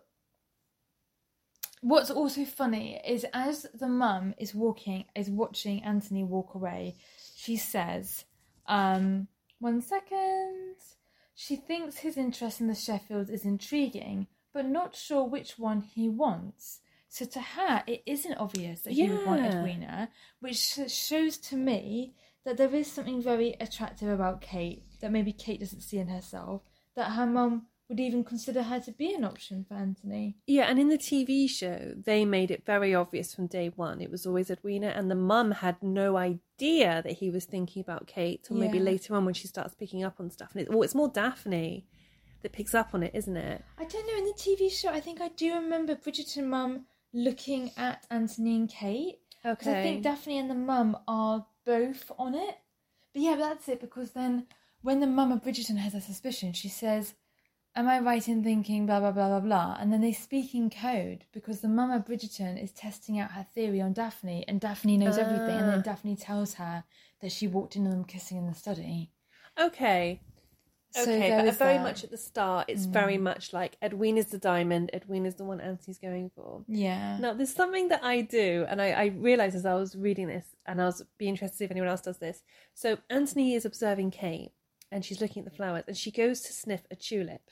what's 1.83 2.11
also 2.11 2.47
funny 2.47 2.99
is 3.07 3.27
as 3.35 3.67
the 3.75 3.87
mum 3.87 4.35
is 4.39 4.55
walking, 4.55 5.05
is 5.15 5.29
watching 5.29 5.85
Anthony 5.85 6.25
walk 6.25 6.55
away, 6.55 6.97
she 7.37 7.59
says, 7.59 8.25
um, 8.67 9.29
one 9.59 9.83
second. 9.83 10.77
She 11.35 11.57
thinks 11.57 11.99
his 11.99 12.17
interest 12.17 12.63
in 12.63 12.67
the 12.67 12.73
Sheffields 12.73 13.29
is 13.29 13.45
intriguing, 13.45 14.27
but 14.55 14.65
not 14.65 14.97
sure 14.97 15.25
which 15.25 15.59
one 15.59 15.83
he 15.83 16.09
wants. 16.09 16.81
So 17.11 17.27
to 17.27 17.41
her, 17.41 17.83
it 17.87 18.03
isn't 18.07 18.39
obvious 18.39 18.81
that 18.83 18.95
he 18.95 19.07
would 19.07 19.27
want 19.27 19.45
Edwina, 19.45 20.09
which 20.41 20.79
shows 20.89 21.37
to 21.37 21.57
me 21.57 22.15
that 22.47 22.57
there 22.57 22.75
is 22.75 22.91
something 22.91 23.21
very 23.21 23.55
attractive 23.61 24.09
about 24.09 24.41
Kate 24.41 24.83
that 25.03 25.13
maybe 25.13 25.35
Kate 25.35 25.61
doesn't 25.61 25.83
see 25.83 25.99
in 25.99 26.09
herself. 26.09 26.63
That 26.97 27.13
her 27.13 27.27
mum 27.27 27.67
would 27.91 28.01
even 28.01 28.23
consider 28.25 28.63
her 28.63 28.79
to 28.81 28.93
be 28.93 29.13
an 29.13 29.25
option 29.25 29.65
for 29.69 29.75
Anthony. 29.75 30.37
Yeah, 30.47 30.63
and 30.71 30.79
in 30.79 30.89
the 30.89 30.97
TV 30.97 31.51
show, 31.51 31.93
they 31.97 32.25
made 32.25 32.51
it 32.53 32.65
very 32.65 32.95
obvious 32.95 33.35
from 33.35 33.49
day 33.49 33.69
one. 33.75 34.01
It 34.01 34.11
was 34.13 34.25
always 34.25 34.49
Edwina, 34.49 34.87
and 34.89 35.11
the 35.11 35.17
mum 35.17 35.51
had 35.51 35.83
no 35.83 36.17
idea 36.17 37.03
that 37.03 37.15
he 37.19 37.31
was 37.31 37.45
thinking 37.45 37.83
about 37.83 38.07
Kate, 38.07 38.47
or 38.51 38.57
maybe 38.57 38.79
Yeah. 38.79 38.85
later 38.85 39.15
on 39.17 39.25
when 39.25 39.35
she 39.35 39.49
starts 39.49 39.75
picking 39.75 40.05
up 40.05 40.21
on 40.21 40.31
stuff. 40.31 40.53
And 40.53 40.63
it, 40.63 40.71
well, 40.71 40.83
it's 40.83 40.95
more 40.95 41.09
Daphne 41.09 41.85
that 42.43 42.53
picks 42.53 42.75
up 42.77 42.95
on 42.95 43.03
it, 43.03 43.13
isn't 43.15 43.37
it? 43.37 43.65
I 43.77 43.85
don't 43.85 44.07
know, 44.07 44.17
in 44.19 44.25
the 44.25 44.35
TV 44.35 44.71
show, 44.71 44.89
I 44.91 45.01
think 45.01 45.21
I 45.21 45.29
do 45.29 45.53
remember 45.55 45.97
Bridgerton 45.97 46.45
mum 46.45 46.87
looking 47.13 47.73
at 47.77 48.07
Anthony 48.09 48.55
and 48.57 48.71
Kate. 48.71 49.19
'Cause 49.43 49.67
I 49.67 49.83
think 49.83 50.03
Daphne 50.05 50.39
and 50.39 50.49
the 50.49 50.55
mum 50.55 50.97
are 51.09 51.47
both 51.65 52.13
on 52.19 52.35
it. 52.37 52.59
But 53.13 53.23
yeah, 53.23 53.35
that's 53.35 53.69
it, 53.69 53.81
because 53.81 54.13
then 54.13 54.47
when 54.83 55.01
the 55.01 55.07
mum 55.09 55.33
of 55.33 55.43
Bridgerton 55.43 55.79
has 55.79 55.95
a 55.95 56.01
suspicion, 56.01 56.53
she 56.53 56.69
says, 56.69 57.15
Am 57.77 57.89
I 57.89 58.01
right 58.01 58.27
in 58.29 58.43
thinking 58.43 58.85
blah 58.87 58.99
blah 58.99 59.13
blah 59.13 59.29
blah 59.29 59.41
blah? 59.41 59.77
And 59.79 59.93
then 59.93 60.01
they 60.01 60.13
speak 60.13 60.55
in 60.55 60.71
code 60.71 61.25
because 61.33 61.61
the 61.61 61.69
mum 61.69 61.91
of 61.93 62.05
Bridgerton 62.05 62.63
is 62.63 62.73
testing 62.73 63.19
out 63.21 63.31
her 63.33 63.47
theory 63.55 63.81
on 63.81 63.93
Daphne, 63.93 64.45
and 64.49 64.61
Daphne 64.61 64.97
knows 64.97 65.19
everything, 65.19 65.57
and 65.57 65.69
then 65.69 65.79
Ah. 65.79 65.83
Daphne 65.83 66.17
tells 66.17 66.55
her 66.55 66.85
that 67.21 67.31
she 67.31 67.47
walked 67.47 67.77
in 67.77 67.85
on 67.87 67.91
them 67.93 68.05
kissing 68.05 68.39
in 68.39 68.47
the 68.47 68.55
study. 68.55 69.13
Okay. 69.59 70.21
So 70.93 71.03
Okay, 71.03 71.31
but 71.31 71.55
very 71.55 71.75
that. 71.77 71.85
much 71.85 72.03
at 72.03 72.11
the 72.11 72.17
start, 72.17 72.69
it's 72.69 72.87
very 72.87 73.17
much 73.17 73.53
like 73.53 73.77
Edwina's 73.81 74.27
the 74.27 74.39
diamond, 74.39 74.91
Edwina's 74.93 75.37
the 75.37 75.45
one 75.45 75.61
Anthony's 75.61 75.99
going 75.99 76.31
for. 76.35 76.65
Yeah. 76.67 77.17
Now, 77.21 77.33
there's 77.33 77.55
something 77.55 77.87
that 77.91 78.03
I 78.03 78.23
do, 78.23 78.67
and 78.69 78.83
I, 78.83 78.91
I 78.91 79.05
realised 79.17 79.55
as 79.55 79.65
I 79.65 79.75
was 79.75 79.95
reading 79.95 80.27
this, 80.27 80.47
and 80.67 80.83
I 80.83 80.87
was 80.87 81.05
be 81.17 81.29
interested 81.29 81.55
to 81.55 81.59
see 81.59 81.65
if 81.67 81.71
anyone 81.71 81.89
else 81.91 82.01
does 82.01 82.19
this. 82.19 82.43
So 82.75 82.99
Anthony 83.09 83.55
is 83.55 83.65
observing 83.65 84.11
Kate, 84.11 84.51
and 84.91 85.05
she's 85.05 85.21
looking 85.21 85.45
at 85.45 85.49
the 85.53 85.57
flowers, 85.57 85.85
and 85.87 85.97
she 85.97 86.11
goes 86.11 86.41
to 86.41 86.53
sniff 86.53 86.83
a 86.91 86.97
tulip, 86.97 87.49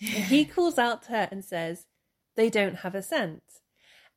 and 0.00 0.24
he 0.24 0.44
calls 0.44 0.78
out 0.78 1.02
to 1.04 1.10
her 1.10 1.28
and 1.30 1.44
says, 1.44 1.86
"They 2.36 2.50
don't 2.50 2.76
have 2.76 2.94
a 2.94 3.02
scent." 3.02 3.42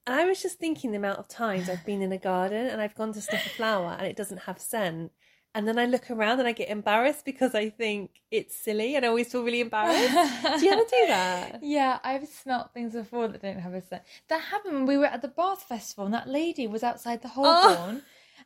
And 0.08 0.20
I 0.20 0.26
was 0.26 0.41
just 0.41 0.58
thinking 0.58 0.91
the 0.91 0.98
amount 0.98 1.20
of 1.20 1.28
times 1.28 1.70
I've 1.70 1.86
been 1.86 2.02
in 2.02 2.12
a 2.12 2.17
garden 2.17 2.65
and 2.67 2.82
I've 2.82 2.96
gone 2.96 3.13
to 3.13 3.22
sniff 3.22 3.46
a 3.46 3.50
flower 3.50 3.96
and 3.98 4.08
it 4.08 4.15
doesn't 4.15 4.39
have 4.39 4.60
scent. 4.60 5.12
And 5.54 5.67
then 5.67 5.78
I 5.78 5.86
look 5.86 6.10
around 6.10 6.39
and 6.39 6.48
I 6.48 6.54
get 6.54 6.70
embarrassed 6.70 7.24
because 7.26 7.54
I 7.54 7.70
think 7.70 8.12
it's 8.32 8.56
silly 8.56 8.96
and 8.96 9.06
I 9.06 9.10
always 9.10 9.32
feel 9.32 9.44
really 9.44 9.60
embarrassed. 9.60 10.60
do 10.60 10.65
you 10.65 10.72
ever 10.72 10.82
do 10.89 11.08
that? 11.08 11.60
Yeah, 11.62 12.00
I've 12.04 12.26
smelt 12.28 12.74
things 12.74 12.94
before 12.94 13.28
that 13.28 13.41
don't 13.41 13.60
have 13.60 13.74
a 13.74 13.82
scent. 13.82 14.04
That 14.30 14.41
happened 14.41 14.74
when 14.76 14.86
we 14.86 14.98
were 14.98 15.06
at 15.06 15.22
the 15.22 15.28
Bath 15.28 15.63
Festival, 15.63 16.06
and 16.06 16.13
that 16.13 16.28
lady 16.28 16.67
was 16.67 16.84
outside 16.84 17.22
the 17.22 17.28
Holburne, 17.28 18.02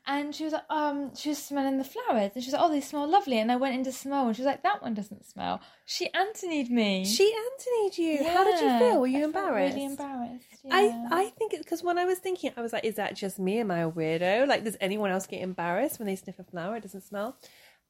and 0.08 0.36
she 0.36 0.44
was 0.44 0.54
like, 0.54 0.63
um, 0.70 1.15
she 1.15 1.30
was 1.30 1.38
smelling 1.44 1.78
the 1.78 1.84
flowers, 1.84 2.32
and 2.36 2.44
she 2.44 2.50
was 2.50 2.54
like, 2.54 2.62
oh, 2.62 2.70
they 2.72 2.82
smell 2.82 3.08
lovely. 3.08 3.39
And 3.39 3.52
I 3.52 3.56
went 3.56 3.76
in 3.76 3.84
to 3.86 3.91
smell, 3.91 4.28
and 4.28 4.36
she 4.36 4.41
was 4.41 4.48
like, 4.48 4.63
that 4.63 4.82
one 4.82 4.94
doesn't 4.94 5.26
smell. 5.26 5.62
She 5.86 6.10
Antonied 6.13 6.70
me. 6.70 7.06
She 7.06 7.34
Antonied 7.34 7.98
you. 7.98 8.24
How 8.24 8.44
did 8.44 8.60
you 8.62 8.80
feel? 8.80 9.00
Were 9.00 9.08
you 9.08 9.22
I 9.22 9.24
embarrassed? 9.24 9.76
Really 9.76 9.86
embarrassed. 9.86 10.46
I. 10.72 11.08
I 11.12 11.26
think 11.38 11.54
it's 11.54 11.63
because 11.63 11.84
when 11.84 11.98
I 11.98 12.06
was 12.06 12.20
thinking, 12.20 12.52
I 12.56 12.62
was 12.62 12.74
like, 12.74 12.86
is 12.86 12.96
that 12.96 13.15
just 13.15 13.39
me? 13.39 13.60
Am 13.60 13.72
I 13.72 13.80
a 13.80 13.89
weirdo? 13.91 14.48
Like, 14.48 14.63
does 14.63 14.78
anyone 14.80 15.12
else 15.12 15.26
get 15.28 15.41
embarrassed 15.41 16.00
when 16.00 16.08
they 16.08 16.15
sniff 16.15 16.39
a 16.39 16.44
flower? 16.44 16.76
It 16.78 16.84
doesn't 16.84 17.02
smell. 17.04 17.38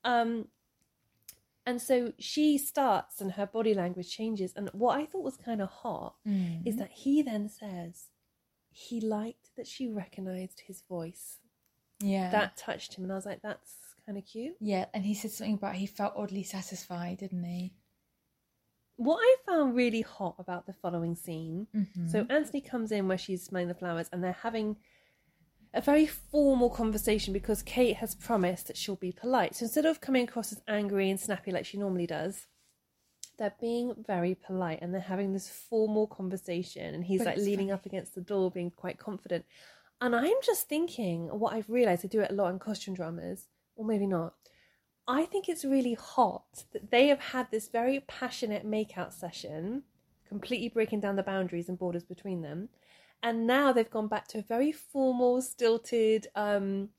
Um, 0.04 0.48
and 1.68 1.82
so 1.82 2.14
she 2.20 2.58
starts, 2.58 3.22
and 3.22 3.32
her 3.34 3.48
body 3.48 3.74
language 3.74 4.10
changes. 4.16 4.54
And 4.56 4.70
what 4.74 5.00
I 5.00 5.06
thought 5.06 5.24
was 5.24 5.38
kind 5.38 5.62
of 5.62 5.70
hot 5.70 6.16
Mm. 6.28 6.66
is 6.68 6.78
that 6.78 6.92
he 6.92 7.22
then 7.24 7.50
says 7.50 8.10
he 8.72 9.02
liked 9.02 9.50
that 9.58 9.66
she 9.68 9.88
recognized 9.88 10.62
his 10.68 10.82
voice. 10.88 11.40
Yeah. 12.00 12.30
That 12.32 12.58
touched 12.58 12.96
him, 12.96 13.04
and 13.04 13.12
I 13.12 13.16
was 13.16 13.26
like, 13.26 13.42
that's 13.42 13.74
kind 14.06 14.18
of 14.18 14.26
cute. 14.26 14.56
yeah, 14.60 14.86
and 14.94 15.04
he 15.06 15.14
said 15.16 15.32
something 15.32 15.56
about 15.56 15.76
he 15.76 15.86
felt 15.88 16.14
oddly 16.16 16.44
satisfied, 16.44 17.18
didn't 17.20 17.44
he? 17.44 17.74
What 18.98 19.18
I 19.22 19.36
found 19.46 19.76
really 19.76 20.02
hot 20.02 20.36
about 20.40 20.66
the 20.68 20.74
following 20.74 21.16
scene 21.16 21.68
Mhm. 21.76 22.10
So 22.10 22.26
Anthony 22.30 22.62
comes 22.62 22.92
in 22.92 23.08
where 23.08 23.18
she's 23.18 23.44
smelling 23.44 23.68
the 23.68 23.74
flowers, 23.74 24.08
and 24.12 24.24
they're 24.24 24.32
having 24.32 24.78
a 25.74 25.82
very 25.82 26.06
formal 26.08 26.70
conversation 26.70 27.34
because 27.34 27.62
Kate 27.62 27.98
has 27.98 28.16
promised 28.16 28.68
that 28.68 28.78
she'll 28.78 28.96
be 28.96 29.12
polite. 29.12 29.56
So 29.56 29.66
instead 29.66 29.86
of 29.86 30.00
coming 30.00 30.24
across 30.24 30.54
as 30.54 30.62
angry 30.70 31.10
and 31.10 31.20
snappy 31.20 31.52
like 31.52 31.66
she 31.66 31.78
normally 31.78 32.08
does, 32.08 32.48
they're 33.38 33.56
being 33.60 33.94
very 34.08 34.36
polite 34.36 34.80
and 34.82 34.94
they're 34.94 35.02
having 35.02 35.34
this 35.34 35.50
formal 35.50 36.08
conversation. 36.08 36.96
And 36.96 37.04
he's 37.04 37.20
But 37.20 37.26
like 37.28 37.38
leaning 37.38 37.68
funny. 37.68 37.72
up 37.74 37.86
against 37.86 38.16
the 38.16 38.22
door, 38.22 38.50
being 38.50 38.72
quite 38.72 38.98
confident. 38.98 39.44
And 40.06 40.16
I'm 40.16 40.38
just 40.44 40.70
thinking 40.70 41.30
what 41.30 41.54
I've 41.54 41.68
realised 41.68 42.06
I 42.06 42.10
do 42.10 42.22
it 42.22 42.30
a 42.30 42.36
lot 42.36 42.52
in 42.52 42.60
costume 42.60 42.94
dramas, 42.94 43.48
or 43.76 43.84
maybe 43.84 44.06
not. 44.06 44.36
I 45.08 45.26
think 45.26 45.50
it's 45.50 45.66
really 45.66 45.96
hot 45.96 46.66
that 46.74 46.92
they 46.92 47.08
have 47.08 47.20
had 47.20 47.50
this 47.50 47.70
very 47.70 48.02
passionate 48.02 48.68
makeout 48.68 49.14
session, 49.14 49.82
completely 50.30 50.70
breaking 50.70 51.00
down 51.00 51.16
the 51.16 51.24
boundaries 51.24 51.70
and 51.70 51.80
borders 51.80 52.04
between 52.04 52.44
them. 52.44 52.70
And 53.24 53.48
now 53.48 53.72
they've 53.72 53.90
gone 53.90 54.08
back 54.08 54.28
to 54.28 54.38
a 54.38 54.44
very 54.44 54.72
formal, 54.72 55.42
stilted 55.42 56.28
um, 56.36 56.90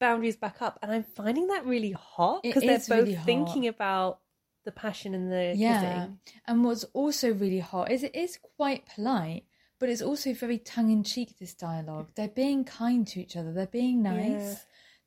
boundaries 0.00 0.36
back 0.36 0.60
up. 0.60 0.80
And 0.82 0.90
I'm 0.90 1.04
finding 1.04 1.46
that 1.46 1.64
really 1.64 1.92
hot 1.92 2.42
because 2.42 2.64
they're 2.64 2.78
both 2.78 2.90
really 2.90 3.14
thinking 3.14 3.68
about 3.68 4.22
the 4.64 4.72
passion 4.72 5.14
and 5.14 5.30
the 5.30 5.54
Yeah. 5.56 5.82
kissing. 5.82 6.18
And 6.48 6.64
what's 6.64 6.82
also 6.94 7.32
really 7.32 7.60
hot 7.60 7.92
is 7.92 8.02
it 8.02 8.16
is 8.16 8.40
quite 8.56 8.86
polite, 8.92 9.44
but 9.80 9.88
it's 9.88 10.02
also 10.02 10.32
very 10.34 10.58
tongue 10.58 10.90
in 10.90 11.02
cheek, 11.02 11.38
this 11.40 11.54
dialogue. 11.54 12.10
They're 12.14 12.28
being 12.28 12.64
kind 12.64 13.06
to 13.08 13.20
each 13.20 13.36
other, 13.36 13.52
they're 13.52 13.66
being 13.66 14.02
nice. 14.02 14.42
Yeah. 14.42 14.54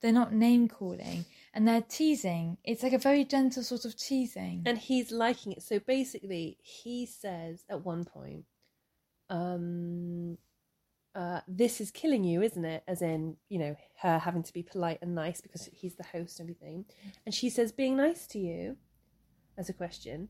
They're 0.02 0.12
not 0.12 0.34
name 0.34 0.68
calling 0.68 1.24
and 1.54 1.66
they're 1.66 1.82
teasing. 1.82 2.58
It's 2.66 2.84
like 2.84 2.92
a 2.92 2.98
very 2.98 3.24
gentle 3.24 3.64
sort 3.64 3.86
of 3.86 3.96
teasing. 3.96 4.64
and 4.66 4.78
he's 4.78 5.12
liking 5.12 5.54
it. 5.54 5.64
So 5.64 5.80
basically, 5.80 6.58
he 6.62 7.06
says 7.06 7.64
at 7.70 7.86
one 7.86 8.04
point, 8.04 8.44
um, 9.30 10.38
uh, 11.16 11.40
"This 11.48 11.80
is 11.80 11.90
killing 11.90 12.26
you, 12.26 12.42
isn't 12.42 12.66
it?" 12.66 12.84
As 12.86 13.02
in, 13.02 13.38
you 13.48 13.60
know, 13.60 13.78
her 14.02 14.20
having 14.20 14.44
to 14.44 14.52
be 14.52 14.62
polite 14.62 15.00
and 15.02 15.16
nice 15.16 15.40
because 15.40 15.70
he's 15.72 15.96
the 15.96 16.04
host 16.04 16.42
and 16.42 16.50
everything. 16.50 16.84
And 17.26 17.34
she 17.34 17.50
says, 17.50 17.72
"Being 17.72 17.96
nice 17.96 18.28
to 18.28 18.40
you," 18.40 18.76
as 19.58 19.70
a 19.70 19.74
question, 19.74 20.28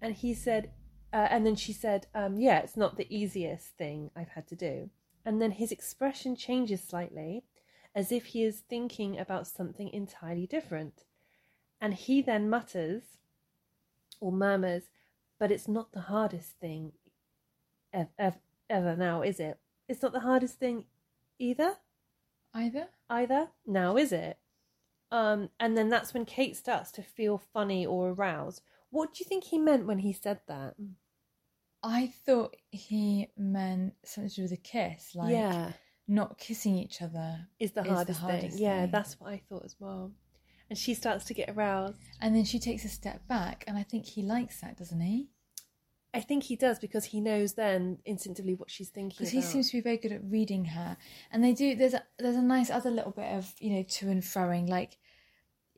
and 0.00 0.14
he 0.14 0.34
said, 0.34 0.70
uh, 1.12 1.28
and 1.30 1.46
then 1.46 1.56
she 1.56 1.72
said, 1.72 2.06
um, 2.14 2.38
"Yeah, 2.38 2.58
it's 2.58 2.76
not 2.76 2.96
the 2.96 3.14
easiest 3.14 3.76
thing 3.76 4.10
I've 4.16 4.30
had 4.30 4.46
to 4.48 4.56
do." 4.56 4.90
And 5.24 5.40
then 5.42 5.52
his 5.52 5.72
expression 5.72 6.36
changes 6.36 6.82
slightly, 6.82 7.44
as 7.94 8.12
if 8.12 8.26
he 8.26 8.44
is 8.44 8.60
thinking 8.60 9.18
about 9.18 9.46
something 9.46 9.88
entirely 9.88 10.46
different. 10.46 11.04
And 11.80 11.94
he 11.94 12.22
then 12.22 12.48
mutters 12.48 13.18
or 14.20 14.32
murmurs, 14.32 14.84
but 15.38 15.50
it's 15.50 15.68
not 15.68 15.92
the 15.92 16.02
hardest 16.02 16.58
thing 16.60 16.92
ever, 17.92 18.10
ever, 18.18 18.38
ever 18.70 18.96
now, 18.96 19.22
is 19.22 19.40
it? 19.40 19.58
It's 19.88 20.02
not 20.02 20.12
the 20.12 20.20
hardest 20.20 20.58
thing 20.58 20.84
either, 21.38 21.76
Either? 22.54 22.88
either 23.10 23.48
now, 23.66 23.96
is 23.96 24.12
it? 24.12 24.38
Um, 25.10 25.50
and 25.60 25.76
then 25.76 25.88
that's 25.88 26.14
when 26.14 26.24
Kate 26.24 26.56
starts 26.56 26.90
to 26.92 27.02
feel 27.02 27.38
funny 27.38 27.86
or 27.86 28.10
aroused. 28.10 28.62
What 28.96 29.12
do 29.12 29.18
you 29.18 29.28
think 29.28 29.44
he 29.44 29.58
meant 29.58 29.86
when 29.86 29.98
he 29.98 30.14
said 30.14 30.40
that? 30.48 30.74
I 31.82 32.14
thought 32.24 32.56
he 32.70 33.28
meant 33.36 33.92
something 34.06 34.30
to 34.30 34.36
do 34.36 34.42
with 34.42 34.52
a 34.52 34.56
kiss, 34.56 35.14
like 35.14 35.32
yeah, 35.32 35.72
not 36.08 36.38
kissing 36.38 36.76
each 36.76 37.02
other. 37.02 37.46
is 37.60 37.72
the 37.72 37.82
is 37.82 37.88
the 37.88 37.92
hardest, 37.92 38.20
hardest 38.20 38.56
thing. 38.56 38.64
Yeah, 38.64 38.86
that's 38.86 39.20
what 39.20 39.30
I 39.30 39.42
thought 39.50 39.66
as 39.66 39.76
well. 39.78 40.12
And 40.70 40.78
she 40.78 40.94
starts 40.94 41.26
to 41.26 41.34
get 41.34 41.50
aroused. 41.50 42.00
And 42.22 42.34
then 42.34 42.44
she 42.44 42.58
takes 42.58 42.86
a 42.86 42.88
step 42.88 43.28
back, 43.28 43.64
and 43.66 43.76
I 43.76 43.82
think 43.82 44.06
he 44.06 44.22
likes 44.22 44.62
that, 44.62 44.78
doesn't 44.78 45.02
he? 45.02 45.28
I 46.14 46.20
think 46.22 46.44
he 46.44 46.56
does 46.56 46.78
because 46.78 47.04
he 47.04 47.20
knows 47.20 47.52
then 47.52 47.98
instinctively 48.06 48.54
what 48.54 48.70
she's 48.70 48.88
thinking. 48.88 49.18
Because 49.18 49.30
he 49.30 49.42
seems 49.42 49.70
to 49.70 49.76
be 49.76 49.82
very 49.82 49.98
good 49.98 50.12
at 50.12 50.24
reading 50.24 50.64
her, 50.64 50.96
and 51.30 51.44
they 51.44 51.52
do. 51.52 51.74
There's 51.74 51.92
a 51.92 52.02
there's 52.18 52.36
a 52.36 52.40
nice 52.40 52.70
other 52.70 52.90
little 52.90 53.12
bit 53.12 53.30
of 53.30 53.54
you 53.60 53.74
know 53.74 53.82
to 53.82 54.08
and 54.08 54.22
froing. 54.22 54.70
Like 54.70 54.96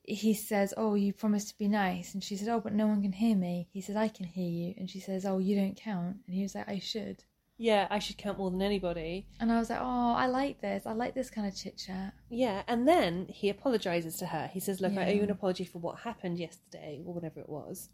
he 0.09 0.35
says, 0.35 0.73
"Oh, 0.77 0.95
you 0.95 1.13
promised 1.13 1.51
to 1.51 1.59
be 1.59 1.69
nice," 1.69 2.15
and 2.15 2.23
she 2.25 2.37
said, 2.37 2.49
"Oh, 2.49 2.61
but 2.61 2.73
no 2.73 2.87
one 2.87 3.03
can 3.03 3.13
hear 3.13 3.37
me." 3.37 3.69
He 3.73 3.81
said, 3.81 3.97
"I 3.97 4.09
can 4.09 4.27
hear 4.27 4.51
you," 4.51 4.75
and 4.77 4.89
she 4.89 5.01
says, 5.01 5.25
"Oh, 5.27 5.39
you 5.39 5.55
don't 5.55 5.77
count," 5.77 6.17
and 6.27 6.35
he 6.35 6.43
was 6.43 6.55
like, 6.55 6.69
"I 6.69 6.79
should." 6.79 7.25
Yeah, 7.61 7.89
I 7.91 7.99
should 7.99 8.19
count 8.19 8.39
more 8.39 8.53
than 8.53 8.63
anybody. 8.63 9.27
And 9.41 9.51
I 9.51 9.59
was 9.59 9.69
like, 9.69 9.81
"Oh, 9.83 10.15
I 10.15 10.27
like 10.27 10.61
this. 10.61 10.87
I 10.87 10.93
like 10.93 11.15
this 11.15 11.29
kind 11.29 11.47
of 11.47 11.57
chit 11.57 11.77
chat." 11.77 12.15
Yeah, 12.31 12.63
and 12.69 12.87
then 12.87 13.27
he 13.29 13.49
apologizes 13.51 14.17
to 14.19 14.27
her. 14.27 14.49
He 14.53 14.61
says, 14.61 14.81
Look, 14.81 14.97
I 14.97 15.11
owe 15.11 15.15
you 15.15 15.23
an 15.25 15.31
apology 15.31 15.65
for 15.65 15.79
what 15.79 16.01
happened 16.01 16.39
yesterday, 16.39 17.03
or 17.05 17.13
whatever 17.13 17.41
it 17.41 17.49
was. 17.49 17.91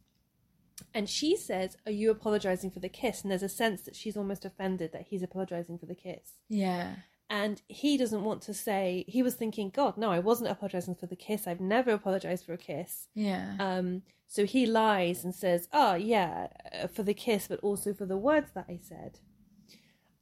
And 0.92 1.09
she 1.09 1.37
says, 1.37 1.77
Are 1.87 1.92
you 1.92 2.11
apologizing 2.11 2.70
for 2.70 2.81
the 2.81 2.88
kiss? 2.88 3.22
And 3.22 3.31
there's 3.31 3.42
a 3.42 3.48
sense 3.48 3.83
that 3.83 3.96
she's 3.96 4.16
almost 4.16 4.44
offended 4.44 4.92
that 4.92 5.07
he's 5.09 5.22
apologizing 5.22 5.79
for 5.79 5.87
the 5.87 5.94
kiss. 5.94 6.35
Yeah, 6.48 6.96
And 7.35 7.61
he 7.66 7.97
doesn't 7.97 8.23
want 8.23 8.42
to 8.42 8.55
say, 8.55 9.05
he 9.09 9.20
was 9.20 9.35
thinking, 9.35 9.70
God, 9.70 9.99
no, 9.99 10.09
I 10.12 10.20
wasn't 10.20 10.51
apologizing 10.51 10.94
for 10.94 11.07
the 11.07 11.16
kiss. 11.16 11.49
I've 11.49 11.61
never 11.61 11.90
apologized 11.90 12.44
for 12.47 12.53
a 12.53 12.57
kiss. 12.59 13.09
yeah, 13.12 13.57
Um, 13.59 14.03
so 14.29 14.44
he 14.44 14.66
lies 14.66 15.25
and 15.25 15.35
says, 15.35 15.68
"Oh 15.73 15.94
yeah, 15.94 16.47
uh, 16.73 16.87
for 16.87 17.03
the 17.03 17.12
kiss, 17.14 17.49
but 17.49 17.59
also 17.61 17.92
for 17.92 18.07
the 18.07 18.16
words 18.16 18.51
that 18.55 18.66
I 18.68 18.79
said." 18.81 19.18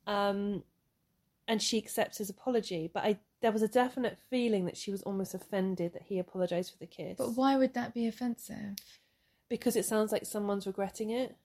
Um, 0.07 0.65
and 1.47 1.61
she 1.61 1.77
accepts 1.79 2.17
his 2.19 2.31
apology, 2.31 2.91
but 2.93 3.05
I 3.05 3.19
there 3.43 3.53
was 3.53 3.63
a 3.63 3.69
definite 3.69 4.19
feeling 4.31 4.65
that 4.67 4.77
she 4.77 4.91
was 4.91 5.03
almost 5.03 5.35
offended 5.35 5.93
that 5.93 6.05
he 6.05 6.19
apologized 6.19 6.73
for 6.73 6.79
the 6.79 6.87
kiss. 6.87 7.19
but 7.19 7.37
why 7.37 7.57
would 7.57 7.75
that 7.75 7.93
be 7.93 8.07
offensive? 8.07 8.77
Because 9.49 9.77
it 9.77 9.85
sounds 9.85 10.13
like 10.13 10.25
someone's 10.25 10.67
regretting 10.67 11.11
it. 11.11 11.37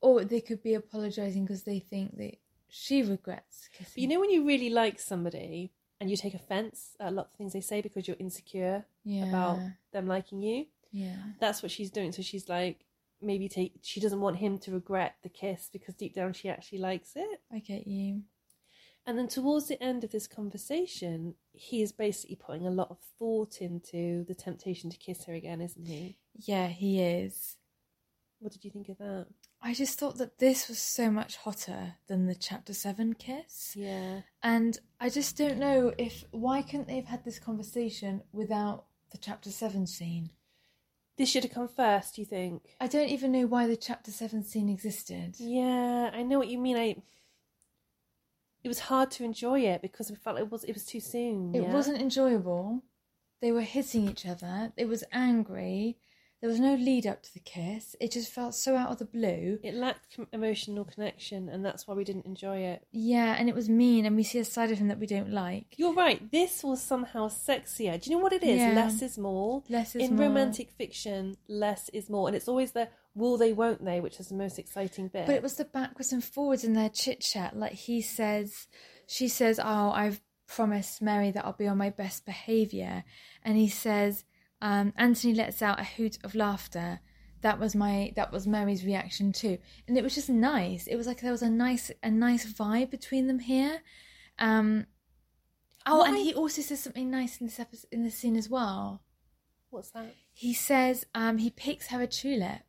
Or 0.00 0.24
they 0.24 0.40
could 0.40 0.62
be 0.62 0.74
apologizing 0.74 1.44
because 1.46 1.62
they 1.64 1.80
think 1.80 2.16
that 2.18 2.36
she 2.76 3.02
regrets 3.02 3.68
kissing. 3.72 3.92
But 3.94 3.98
you 4.02 4.08
know 4.08 4.18
when 4.18 4.30
you 4.30 4.44
really 4.44 4.68
like 4.68 4.98
somebody 4.98 5.72
and 6.00 6.10
you 6.10 6.16
take 6.16 6.34
offense 6.34 6.96
at 6.98 7.08
a 7.08 7.10
lot 7.12 7.26
of 7.26 7.36
things 7.36 7.52
they 7.52 7.60
say 7.60 7.80
because 7.80 8.08
you're 8.08 8.16
insecure 8.18 8.84
yeah, 9.04 9.28
about 9.28 9.60
them 9.92 10.08
liking 10.08 10.42
you. 10.42 10.66
yeah, 10.90 11.16
That's 11.38 11.62
what 11.62 11.70
she's 11.70 11.92
doing. 11.92 12.10
So 12.10 12.22
she's 12.22 12.48
like 12.48 12.84
maybe 13.22 13.48
take 13.48 13.74
she 13.82 14.00
doesn't 14.00 14.20
want 14.20 14.36
him 14.36 14.58
to 14.58 14.72
regret 14.72 15.14
the 15.22 15.28
kiss 15.28 15.70
because 15.72 15.94
deep 15.94 16.14
down 16.14 16.32
she 16.32 16.48
actually 16.48 16.78
likes 16.78 17.12
it. 17.14 17.40
I 17.52 17.60
get 17.60 17.86
you. 17.86 18.22
And 19.06 19.16
then 19.16 19.28
towards 19.28 19.68
the 19.68 19.80
end 19.80 20.02
of 20.02 20.10
this 20.10 20.26
conversation, 20.26 21.34
he 21.52 21.80
is 21.80 21.92
basically 21.92 22.36
putting 22.36 22.66
a 22.66 22.70
lot 22.70 22.90
of 22.90 22.98
thought 23.18 23.60
into 23.60 24.24
the 24.24 24.34
temptation 24.34 24.90
to 24.90 24.96
kiss 24.96 25.26
her 25.26 25.34
again, 25.34 25.60
isn't 25.60 25.86
he? 25.86 26.16
Yeah, 26.34 26.68
he 26.68 27.00
is. 27.02 27.56
What 28.40 28.52
did 28.52 28.64
you 28.64 28.70
think 28.70 28.88
of 28.88 28.98
that? 28.98 29.26
I 29.66 29.72
just 29.72 29.98
thought 29.98 30.18
that 30.18 30.38
this 30.40 30.68
was 30.68 30.78
so 30.78 31.10
much 31.10 31.36
hotter 31.36 31.94
than 32.06 32.26
the 32.26 32.34
chapter 32.34 32.74
seven 32.74 33.14
kiss. 33.14 33.72
Yeah. 33.74 34.20
And 34.42 34.78
I 35.00 35.08
just 35.08 35.38
don't 35.38 35.56
know 35.56 35.94
if 35.96 36.26
why 36.32 36.60
couldn't 36.60 36.86
they 36.86 36.96
have 36.96 37.06
had 37.06 37.24
this 37.24 37.38
conversation 37.38 38.22
without 38.30 38.84
the 39.10 39.16
chapter 39.16 39.50
seven 39.50 39.86
scene? 39.86 40.28
This 41.16 41.30
should 41.30 41.44
have 41.44 41.52
come 41.54 41.68
first, 41.68 42.18
you 42.18 42.26
think? 42.26 42.76
I 42.78 42.88
don't 42.88 43.08
even 43.08 43.32
know 43.32 43.46
why 43.46 43.66
the 43.66 43.76
chapter 43.76 44.10
seven 44.10 44.44
scene 44.44 44.68
existed. 44.68 45.36
Yeah, 45.38 46.10
I 46.12 46.22
know 46.22 46.38
what 46.38 46.48
you 46.48 46.58
mean. 46.58 46.76
I 46.76 46.96
it 48.62 48.68
was 48.68 48.80
hard 48.80 49.10
to 49.12 49.24
enjoy 49.24 49.60
it 49.60 49.80
because 49.80 50.10
we 50.10 50.16
felt 50.16 50.38
it 50.38 50.50
was 50.50 50.64
it 50.64 50.74
was 50.74 50.84
too 50.84 51.00
soon. 51.00 51.54
It 51.54 51.62
yeah? 51.62 51.72
wasn't 51.72 52.02
enjoyable. 52.02 52.82
They 53.40 53.50
were 53.50 53.62
hitting 53.62 54.10
each 54.10 54.26
other. 54.26 54.72
It 54.76 54.88
was 54.88 55.04
angry. 55.10 55.96
There 56.44 56.50
was 56.50 56.60
no 56.60 56.74
lead 56.74 57.06
up 57.06 57.22
to 57.22 57.32
the 57.32 57.40
kiss. 57.40 57.96
It 58.00 58.10
just 58.10 58.30
felt 58.30 58.54
so 58.54 58.76
out 58.76 58.90
of 58.90 58.98
the 58.98 59.06
blue. 59.06 59.58
It 59.62 59.72
lacked 59.72 60.14
com- 60.14 60.26
emotional 60.30 60.84
connection, 60.84 61.48
and 61.48 61.64
that's 61.64 61.88
why 61.88 61.94
we 61.94 62.04
didn't 62.04 62.26
enjoy 62.26 62.58
it. 62.58 62.86
Yeah, 62.92 63.34
and 63.38 63.48
it 63.48 63.54
was 63.54 63.70
mean, 63.70 64.04
and 64.04 64.14
we 64.14 64.24
see 64.24 64.40
a 64.40 64.44
side 64.44 64.70
of 64.70 64.76
him 64.76 64.88
that 64.88 64.98
we 64.98 65.06
don't 65.06 65.32
like. 65.32 65.72
You're 65.78 65.94
right. 65.94 66.30
This 66.30 66.62
was 66.62 66.82
somehow 66.82 67.28
sexier. 67.28 67.98
Do 67.98 68.10
you 68.10 68.16
know 68.16 68.22
what 68.22 68.34
it 68.34 68.42
is? 68.42 68.58
Yeah. 68.58 68.74
Less 68.74 69.00
is 69.00 69.16
more. 69.16 69.62
Less 69.70 69.96
is 69.96 70.02
in 70.02 70.16
more. 70.16 70.26
romantic 70.26 70.70
fiction, 70.70 71.38
less 71.48 71.88
is 71.94 72.10
more, 72.10 72.28
and 72.28 72.36
it's 72.36 72.46
always 72.46 72.72
the 72.72 72.90
will 73.14 73.38
they, 73.38 73.54
won't 73.54 73.82
they, 73.82 74.00
which 74.00 74.20
is 74.20 74.28
the 74.28 74.34
most 74.34 74.58
exciting 74.58 75.08
bit. 75.08 75.24
But 75.24 75.36
it 75.36 75.42
was 75.42 75.54
the 75.54 75.64
backwards 75.64 76.12
and 76.12 76.22
forwards 76.22 76.62
in 76.62 76.74
their 76.74 76.90
chit 76.90 77.22
chat. 77.22 77.56
Like 77.56 77.72
he 77.72 78.02
says, 78.02 78.66
she 79.06 79.28
says, 79.28 79.58
"Oh, 79.58 79.92
I've 79.92 80.20
promised 80.46 81.00
Mary 81.00 81.30
that 81.30 81.46
I'll 81.46 81.54
be 81.54 81.68
on 81.68 81.78
my 81.78 81.88
best 81.88 82.26
behaviour," 82.26 83.02
and 83.42 83.56
he 83.56 83.68
says, 83.70 84.24
um, 84.64 84.92
Anthony 84.96 85.34
lets 85.34 85.60
out 85.62 85.78
a 85.78 85.84
hoot 85.84 86.16
of 86.24 86.34
laughter. 86.34 87.00
That 87.42 87.58
was 87.60 87.76
my 87.76 88.12
that 88.16 88.32
was 88.32 88.46
Mary's 88.46 88.84
reaction 88.84 89.30
too, 89.32 89.58
and 89.86 89.96
it 89.98 90.02
was 90.02 90.14
just 90.14 90.30
nice. 90.30 90.86
It 90.86 90.96
was 90.96 91.06
like 91.06 91.20
there 91.20 91.30
was 91.30 91.42
a 91.42 91.50
nice 91.50 91.90
a 92.02 92.10
nice 92.10 92.50
vibe 92.50 92.90
between 92.90 93.26
them 93.26 93.38
here. 93.40 93.82
Um, 94.38 94.86
oh, 95.86 95.98
What 95.98 96.08
and 96.08 96.16
I- 96.16 96.20
he 96.20 96.32
also 96.34 96.62
says 96.62 96.80
something 96.80 97.10
nice 97.10 97.38
in 97.40 97.46
this 97.46 97.60
episode, 97.60 97.88
in 97.92 98.02
this 98.02 98.14
scene 98.16 98.36
as 98.36 98.48
well 98.48 99.02
What's 99.70 99.90
that? 99.90 100.14
he 100.32 100.54
says 100.54 101.04
um, 101.14 101.38
he 101.38 101.50
picks 101.50 101.88
her 101.88 102.00
a 102.02 102.06
tulip 102.06 102.62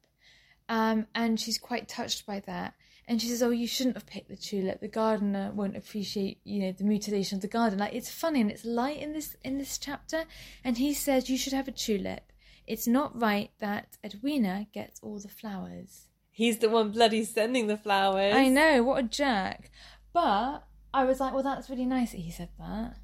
um, 0.70 1.08
and 1.16 1.40
she's 1.40 1.58
quite 1.58 1.88
touched 1.88 2.26
by 2.26 2.40
that 2.42 2.74
and 3.08 3.22
she 3.22 3.28
says 3.28 3.44
oh 3.44 3.50
you 3.52 3.68
shouldn't 3.68 3.96
have 3.96 4.06
picked 4.06 4.30
the 4.30 4.36
tulip 4.36 4.80
the 4.82 4.88
gardener 4.88 5.52
won't 5.54 5.78
appreciate 5.78 6.40
you 6.44 6.60
know 6.60 6.72
the 6.72 6.84
mutilation 6.84 7.36
of 7.38 7.42
the 7.42 7.48
garden 7.48 7.80
like 7.80 7.94
it's 7.94 8.10
funny 8.12 8.42
and 8.42 8.52
it's 8.52 8.66
light 8.66 9.00
in 9.02 9.14
this 9.14 9.36
in 9.44 9.58
this 9.58 9.78
chapter 9.78 10.24
and 10.64 10.78
he 10.78 10.94
says 10.94 11.30
you 11.30 11.38
should 11.38 11.54
have 11.54 11.68
a 11.68 11.72
tulip 11.72 12.32
it's 12.68 12.88
not 12.88 13.20
right 13.20 13.52
that 13.60 13.98
edwina 14.04 14.68
gets 14.74 15.00
all 15.02 15.20
the 15.20 15.28
flowers 15.30 16.06
He's 16.32 16.58
the 16.58 16.70
one 16.70 16.92
bloody 16.92 17.24
sending 17.24 17.68
the 17.68 17.78
flowers. 17.78 18.36
i 18.36 18.50
know 18.50 18.84
what 18.84 19.00
a 19.04 19.08
jerk 19.08 19.70
but 20.14 20.64
i 20.94 21.04
was 21.06 21.20
like 21.20 21.34
well 21.34 21.44
that's 21.44 21.70
really 21.70 21.86
nice 21.86 22.12
that 22.12 22.18
he 22.22 22.32
said 22.32 22.50
that 22.60 22.98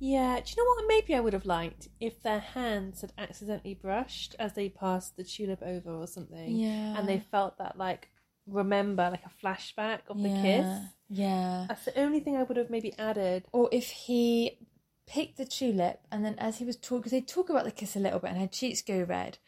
Yeah, 0.00 0.40
do 0.40 0.50
you 0.50 0.56
know 0.58 0.68
what? 0.68 0.84
Maybe 0.88 1.14
I 1.14 1.20
would 1.20 1.32
have 1.32 1.46
liked 1.46 1.86
if 2.00 2.20
their 2.24 2.40
hands 2.40 3.02
had 3.02 3.12
accidentally 3.16 3.74
brushed 3.74 4.34
as 4.40 4.54
they 4.54 4.68
passed 4.68 5.16
the 5.16 5.22
tulip 5.22 5.62
over 5.62 5.92
or 5.92 6.08
something. 6.08 6.56
Yeah. 6.56 6.98
And 6.98 7.08
they 7.08 7.20
felt 7.20 7.58
that, 7.58 7.78
like, 7.78 8.08
remember, 8.46 9.08
like 9.10 9.24
a 9.24 9.46
flashback 9.46 10.00
of 10.08 10.22
the 10.22 10.28
kiss. 10.28 10.66
yeah 11.08 11.66
That's 11.68 11.84
the 11.84 11.98
only 11.98 12.20
thing 12.20 12.36
I 12.36 12.42
would 12.42 12.56
have 12.56 12.70
maybe 12.70 12.92
added. 12.98 13.44
or 13.52 13.68
if 13.72 13.90
he 13.90 14.58
picked 15.06 15.36
the 15.36 15.44
tulip 15.44 16.00
and 16.10 16.24
then 16.24 16.34
as 16.38 16.58
he 16.58 16.64
was 16.64 16.76
talking, 16.76 16.98
because 16.98 17.12
they 17.12 17.20
talk 17.20 17.50
about 17.50 17.64
the 17.64 17.70
kiss 17.70 17.96
a 17.96 18.00
little 18.00 18.18
bit 18.18 18.30
and 18.30 18.40
her 18.40 18.46
cheeks 18.46 18.82
go 18.82 19.02
red, 19.02 19.38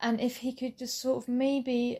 and 0.00 0.20
if 0.20 0.38
he 0.38 0.52
could 0.54 0.78
just 0.78 1.00
sort 1.00 1.22
of 1.22 1.28
maybe 1.28 1.98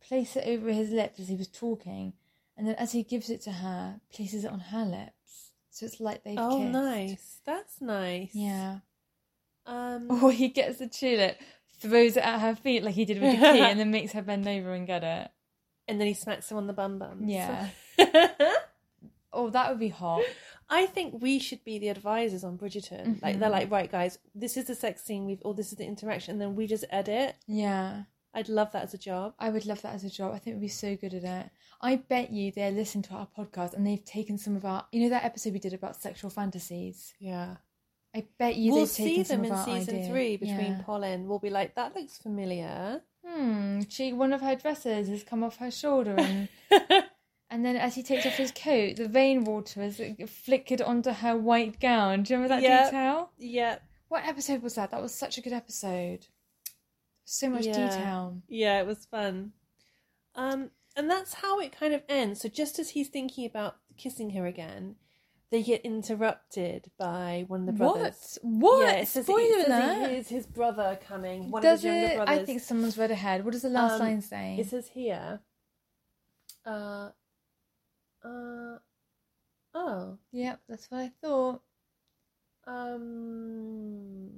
place 0.00 0.36
it 0.36 0.46
over 0.46 0.70
his 0.70 0.90
lips 0.90 1.18
as 1.18 1.28
he 1.28 1.36
was 1.36 1.48
talking, 1.48 2.12
and 2.56 2.66
then 2.68 2.74
as 2.76 2.92
he 2.92 3.02
gives 3.02 3.30
it 3.30 3.42
to 3.42 3.50
her, 3.52 4.00
places 4.12 4.44
it 4.44 4.52
on 4.52 4.60
her 4.60 4.84
lips, 4.84 5.50
so 5.70 5.86
it's 5.86 5.98
like 6.00 6.22
they've 6.22 6.38
oh, 6.38 6.58
kissed. 6.58 6.72
nice. 6.72 7.38
That's 7.44 7.80
nice. 7.80 8.30
Yeah. 8.32 8.78
Um, 9.66 10.06
Or 10.22 10.30
he 10.30 10.48
gets 10.48 10.78
the 10.78 10.86
tulip, 10.86 11.40
throws 11.80 12.16
it 12.16 12.22
at 12.24 12.38
her 12.40 12.54
feet 12.54 12.84
like 12.84 12.94
he 12.94 13.04
did 13.04 13.20
with 13.20 13.32
the 13.40 13.52
key, 13.52 13.60
and 13.60 13.80
then 13.80 13.90
makes 13.90 14.12
her 14.12 14.22
bend 14.22 14.46
over 14.46 14.72
and 14.72 14.86
get 14.86 15.02
it. 15.02 15.30
And 15.86 16.00
then 16.00 16.06
he 16.06 16.14
smacks 16.14 16.50
him 16.50 16.56
on 16.56 16.66
the 16.66 16.72
bum 16.72 16.98
bum. 16.98 17.24
Yeah. 17.28 17.68
Oh, 19.36 19.50
that 19.50 19.68
would 19.68 19.80
be 19.80 19.88
hot. 19.88 20.22
I 20.70 20.86
think 20.86 21.20
we 21.20 21.40
should 21.40 21.64
be 21.64 21.80
the 21.80 21.88
advisors 21.88 22.44
on 22.44 22.56
Bridgerton. 22.56 23.20
Like 23.20 23.40
they're 23.40 23.48
Mhm. 23.48 23.52
like, 23.52 23.70
right, 23.70 23.90
guys, 23.90 24.18
this 24.32 24.56
is 24.56 24.66
the 24.66 24.76
sex 24.76 25.02
scene, 25.02 25.26
we've 25.26 25.42
or 25.44 25.54
this 25.54 25.72
is 25.72 25.78
the 25.78 25.84
interaction, 25.84 26.32
and 26.34 26.40
then 26.40 26.54
we 26.54 26.68
just 26.68 26.84
edit. 26.88 27.34
Yeah. 27.48 28.04
I'd 28.32 28.48
love 28.48 28.70
that 28.72 28.84
as 28.84 28.94
a 28.94 28.98
job. 28.98 29.34
I 29.40 29.50
would 29.50 29.66
love 29.66 29.82
that 29.82 29.92
as 29.94 30.04
a 30.04 30.08
job. 30.10 30.32
I 30.32 30.38
think 30.38 30.54
we'd 30.54 30.60
be 30.66 30.68
so 30.68 30.94
good 30.94 31.14
at 31.14 31.24
it. 31.24 31.50
I 31.80 31.96
bet 31.96 32.30
you 32.30 32.52
they 32.52 32.70
listen 32.70 33.02
to 33.02 33.14
our 33.14 33.26
podcast 33.36 33.74
and 33.74 33.84
they've 33.84 34.04
taken 34.04 34.38
some 34.38 34.54
of 34.54 34.64
our, 34.64 34.86
you 34.92 35.02
know, 35.02 35.08
that 35.08 35.24
episode 35.24 35.52
we 35.52 35.58
did 35.58 35.74
about 35.74 35.96
sexual 35.96 36.30
fantasies. 36.30 37.14
Yeah. 37.18 37.56
I 38.14 38.26
bet 38.38 38.54
you 38.54 38.70
we'll 38.70 38.82
they've 38.82 38.88
see 38.88 39.04
taken 39.16 39.24
some 39.24 39.44
of 39.46 39.50
our. 39.50 39.56
We'll 39.56 39.64
see 39.64 39.70
them 39.70 39.78
in 39.78 39.84
season 39.84 39.96
idea. 39.98 40.08
three 40.12 40.36
between 40.36 40.72
Yeah. 40.78 40.82
Polin. 40.82 41.26
We'll 41.26 41.40
be 41.40 41.50
like, 41.50 41.74
that 41.74 41.96
looks 41.96 42.18
familiar. 42.18 43.02
Hmm. 43.26 43.80
She 43.88 44.12
one 44.12 44.32
of 44.32 44.40
her 44.42 44.54
dresses 44.54 45.08
has 45.08 45.22
come 45.24 45.42
off 45.42 45.56
her 45.56 45.70
shoulder 45.70 46.14
and 46.18 46.48
and 47.50 47.64
then 47.64 47.76
as 47.76 47.94
he 47.94 48.02
takes 48.02 48.26
off 48.26 48.34
his 48.34 48.52
coat, 48.52 48.96
the 48.96 49.08
rainwater 49.08 49.80
has 49.82 50.00
flickered 50.28 50.82
onto 50.82 51.10
her 51.10 51.36
white 51.36 51.80
gown. 51.80 52.22
Do 52.22 52.34
you 52.34 52.38
remember 52.40 52.54
that 52.56 52.62
Yep. 52.62 52.84
detail? 52.86 53.30
yeah. 53.38 53.78
What 54.08 54.26
episode 54.26 54.62
was 54.62 54.74
that? 54.74 54.90
That 54.90 55.02
was 55.02 55.14
such 55.14 55.38
a 55.38 55.40
good 55.40 55.52
episode. 55.54 56.26
So 57.24 57.48
much 57.48 57.66
Yeah. 57.66 57.72
detail. 57.88 58.42
Yeah, 58.48 58.80
it 58.80 58.86
was 58.86 59.06
fun. 59.06 59.52
Um, 60.34 60.70
and 60.94 61.10
that's 61.10 61.34
how 61.34 61.58
it 61.60 61.72
kind 61.72 61.94
of 61.94 62.02
ends. 62.08 62.42
So 62.42 62.48
just 62.48 62.78
as 62.78 62.90
he's 62.90 63.08
thinking 63.08 63.46
about 63.46 63.76
kissing 63.96 64.30
her 64.30 64.46
again, 64.46 64.96
they 65.50 65.62
get 65.62 65.82
interrupted 65.82 66.90
by 66.98 67.44
one 67.48 67.60
of 67.60 67.66
the 67.66 67.72
brothers. 67.72 68.38
What? 68.42 68.78
What? 68.78 68.86
Yeah, 68.86 68.92
it 69.02 69.08
says, 69.08 69.24
Spoiler 69.26 69.40
it 69.42 69.66
says 69.66 69.96
alert. 69.98 70.10
it 70.10 70.18
is 70.18 70.28
his 70.28 70.46
brother 70.46 70.98
coming. 71.06 71.50
One 71.50 71.62
Does 71.62 71.84
of 71.84 71.90
his 71.90 72.00
younger 72.00 72.06
it? 72.12 72.16
brothers. 72.16 72.38
I 72.40 72.44
think 72.44 72.60
someone's 72.62 72.98
read 72.98 73.10
ahead. 73.10 73.44
What 73.44 73.52
does 73.52 73.62
the 73.62 73.68
last 73.68 73.94
Um, 73.94 74.00
line 74.00 74.20
say? 74.22 74.56
It 74.58 74.68
says 74.68 74.88
here. 74.88 75.40
Uh. 76.66 77.10
Uh. 78.24 78.78
Oh. 79.74 80.18
Yep, 80.32 80.60
that's 80.68 80.90
what 80.90 81.00
I 81.02 81.12
thought. 81.22 81.60
Um. 82.66 84.30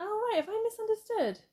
Oh 0.00 0.28
right, 0.32 0.44
have 0.44 0.48
I 0.48 0.62
misunderstood? 0.64 1.44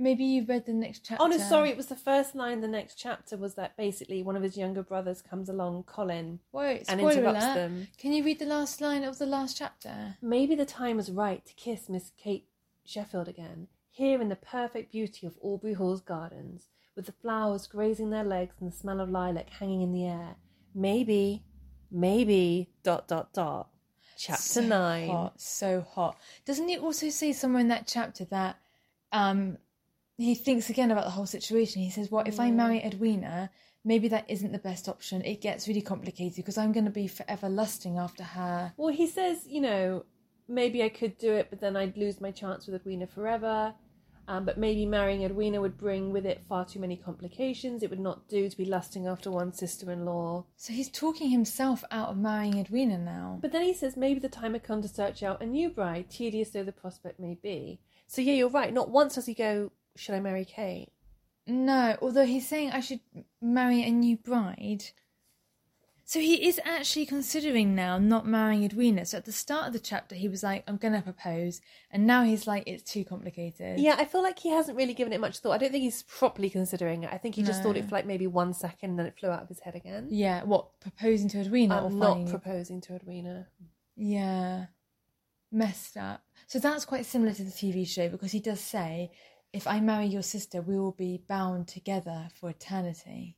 Maybe 0.00 0.24
you 0.24 0.46
read 0.46 0.64
the 0.64 0.72
next 0.72 1.04
chapter. 1.04 1.22
Oh 1.22 1.26
no, 1.26 1.36
sorry. 1.36 1.68
It 1.68 1.76
was 1.76 1.86
the 1.86 1.94
first 1.94 2.34
line. 2.34 2.62
The 2.62 2.68
next 2.68 2.94
chapter 2.94 3.36
was 3.36 3.54
that 3.56 3.76
basically 3.76 4.22
one 4.22 4.34
of 4.34 4.42
his 4.42 4.56
younger 4.56 4.82
brothers 4.82 5.20
comes 5.20 5.50
along, 5.50 5.82
Colin, 5.82 6.40
Wait, 6.52 6.84
and 6.88 6.98
spoiler 6.98 7.12
interrupts 7.12 7.44
alert. 7.44 7.54
them. 7.54 7.88
Can 7.98 8.12
you 8.14 8.24
read 8.24 8.38
the 8.38 8.46
last 8.46 8.80
line 8.80 9.04
of 9.04 9.18
the 9.18 9.26
last 9.26 9.58
chapter? 9.58 10.16
Maybe 10.22 10.54
the 10.54 10.64
time 10.64 10.96
was 10.96 11.10
right 11.10 11.44
to 11.44 11.52
kiss 11.52 11.90
Miss 11.90 12.12
Kate 12.16 12.46
Sheffield 12.86 13.28
again, 13.28 13.68
here 13.90 14.22
in 14.22 14.30
the 14.30 14.36
perfect 14.36 14.90
beauty 14.90 15.26
of 15.26 15.36
Aubrey 15.42 15.74
Hall's 15.74 16.00
gardens, 16.00 16.68
with 16.96 17.04
the 17.04 17.12
flowers 17.12 17.66
grazing 17.66 18.08
their 18.08 18.24
legs 18.24 18.54
and 18.58 18.72
the 18.72 18.76
smell 18.76 19.00
of 19.00 19.10
lilac 19.10 19.50
hanging 19.50 19.82
in 19.82 19.92
the 19.92 20.06
air. 20.06 20.36
Maybe, 20.74 21.44
maybe, 21.90 22.70
dot, 22.82 23.06
dot, 23.06 23.34
dot. 23.34 23.68
Chapter 24.16 24.42
so 24.42 24.60
9. 24.62 25.08
Hot, 25.08 25.40
so 25.40 25.80
hot. 25.82 26.16
Doesn't 26.46 26.70
it 26.70 26.80
also 26.80 27.10
say 27.10 27.32
somewhere 27.32 27.60
in 27.60 27.68
that 27.68 27.86
chapter 27.86 28.24
that 28.26 28.56
um 29.12 29.58
he 30.22 30.34
thinks 30.34 30.70
again 30.70 30.90
about 30.90 31.04
the 31.04 31.10
whole 31.10 31.26
situation? 31.26 31.82
He 31.82 31.90
says, 31.90 32.10
"What 32.10 32.28
if 32.28 32.38
I 32.40 32.50
marry 32.50 32.78
Edwina? 32.78 33.50
Maybe 33.84 34.08
that 34.08 34.28
isn't 34.28 34.52
the 34.52 34.58
best 34.58 34.88
option. 34.88 35.24
It 35.24 35.40
gets 35.40 35.66
really 35.66 35.80
complicated 35.80 36.36
because 36.36 36.58
I'm 36.58 36.72
going 36.72 36.84
to 36.84 36.90
be 36.90 37.08
forever 37.08 37.48
lusting 37.48 37.98
after 37.98 38.22
her." 38.22 38.72
Well, 38.76 38.92
he 38.92 39.06
says, 39.06 39.46
you 39.46 39.60
know, 39.60 40.04
maybe 40.48 40.82
I 40.82 40.88
could 40.88 41.16
do 41.18 41.32
it, 41.32 41.48
but 41.50 41.60
then 41.60 41.76
I'd 41.76 41.96
lose 41.96 42.20
my 42.20 42.30
chance 42.30 42.66
with 42.66 42.74
Edwina 42.74 43.06
forever. 43.06 43.74
Um, 44.28 44.44
but 44.44 44.58
maybe 44.58 44.86
marrying 44.86 45.24
Edwina 45.24 45.60
would 45.60 45.76
bring 45.76 46.12
with 46.12 46.24
it 46.24 46.44
far 46.48 46.64
too 46.64 46.78
many 46.78 46.96
complications. 46.96 47.82
It 47.82 47.90
would 47.90 47.98
not 47.98 48.28
do 48.28 48.48
to 48.48 48.56
be 48.56 48.64
lusting 48.64 49.08
after 49.08 49.28
one 49.28 49.52
sister 49.52 49.90
in 49.90 50.04
law. 50.04 50.44
So 50.56 50.72
he's 50.72 50.88
talking 50.88 51.30
himself 51.30 51.82
out 51.90 52.10
of 52.10 52.16
marrying 52.16 52.56
Edwina 52.58 52.96
now. 52.98 53.40
But 53.42 53.50
then 53.50 53.62
he 53.62 53.74
says 53.74 53.96
maybe 53.96 54.20
the 54.20 54.28
time 54.28 54.52
had 54.52 54.62
come 54.62 54.82
to 54.82 54.88
search 54.88 55.24
out 55.24 55.42
a 55.42 55.46
new 55.46 55.68
bride, 55.68 56.10
tedious 56.10 56.50
though 56.50 56.62
the 56.62 56.70
prospect 56.70 57.18
may 57.18 57.38
be. 57.42 57.80
So 58.06 58.22
yeah, 58.22 58.34
you're 58.34 58.48
right. 58.48 58.72
Not 58.72 58.90
once 58.90 59.16
does 59.16 59.26
he 59.26 59.34
go, 59.34 59.72
should 59.96 60.14
I 60.14 60.20
marry 60.20 60.44
Kate? 60.44 60.90
No, 61.46 61.96
although 62.00 62.26
he's 62.26 62.48
saying 62.48 62.70
I 62.70 62.80
should 62.80 63.00
marry 63.40 63.82
a 63.82 63.90
new 63.90 64.16
bride. 64.16 64.84
So 66.10 66.18
he 66.18 66.48
is 66.48 66.60
actually 66.64 67.06
considering 67.06 67.76
now 67.76 67.96
not 67.96 68.26
marrying 68.26 68.64
Edwina. 68.64 69.06
So 69.06 69.18
at 69.18 69.26
the 69.26 69.32
start 69.32 69.68
of 69.68 69.72
the 69.72 69.78
chapter, 69.78 70.16
he 70.16 70.28
was 70.28 70.42
like, 70.42 70.64
I'm 70.66 70.76
going 70.76 70.94
to 70.94 71.02
propose. 71.02 71.60
And 71.88 72.04
now 72.04 72.24
he's 72.24 72.48
like, 72.48 72.64
it's 72.66 72.82
too 72.82 73.04
complicated. 73.04 73.78
Yeah, 73.78 73.94
I 73.96 74.04
feel 74.04 74.20
like 74.20 74.40
he 74.40 74.50
hasn't 74.50 74.76
really 74.76 74.92
given 74.92 75.12
it 75.12 75.20
much 75.20 75.38
thought. 75.38 75.52
I 75.52 75.58
don't 75.58 75.70
think 75.70 75.84
he's 75.84 76.02
properly 76.02 76.50
considering 76.50 77.04
it. 77.04 77.10
I 77.12 77.16
think 77.16 77.36
he 77.36 77.44
just 77.44 77.62
thought 77.62 77.76
it 77.76 77.84
for 77.84 77.94
like 77.94 78.06
maybe 78.06 78.26
one 78.26 78.54
second 78.54 78.90
and 78.90 78.98
then 78.98 79.06
it 79.06 79.20
flew 79.20 79.28
out 79.28 79.42
of 79.42 79.48
his 79.48 79.60
head 79.60 79.76
again. 79.76 80.08
Yeah, 80.10 80.42
what, 80.42 80.80
proposing 80.80 81.28
to 81.28 81.42
Edwina 81.42 81.76
or 81.76 81.86
I'm 81.86 81.98
not 82.00 82.14
finding... 82.14 82.28
proposing 82.28 82.80
to 82.80 82.96
Edwina. 82.96 83.46
Yeah. 83.96 84.66
Messed 85.52 85.96
up. 85.96 86.24
So 86.48 86.58
that's 86.58 86.84
quite 86.84 87.06
similar 87.06 87.34
to 87.34 87.44
the 87.44 87.52
TV 87.52 87.86
show 87.86 88.08
because 88.08 88.32
he 88.32 88.40
does 88.40 88.60
say, 88.60 89.12
if 89.52 89.66
I 89.66 89.80
marry 89.80 90.06
your 90.06 90.22
sister, 90.22 90.60
we 90.62 90.78
will 90.78 90.92
be 90.92 91.22
bound 91.28 91.68
together 91.68 92.28
for 92.34 92.50
eternity. 92.50 93.36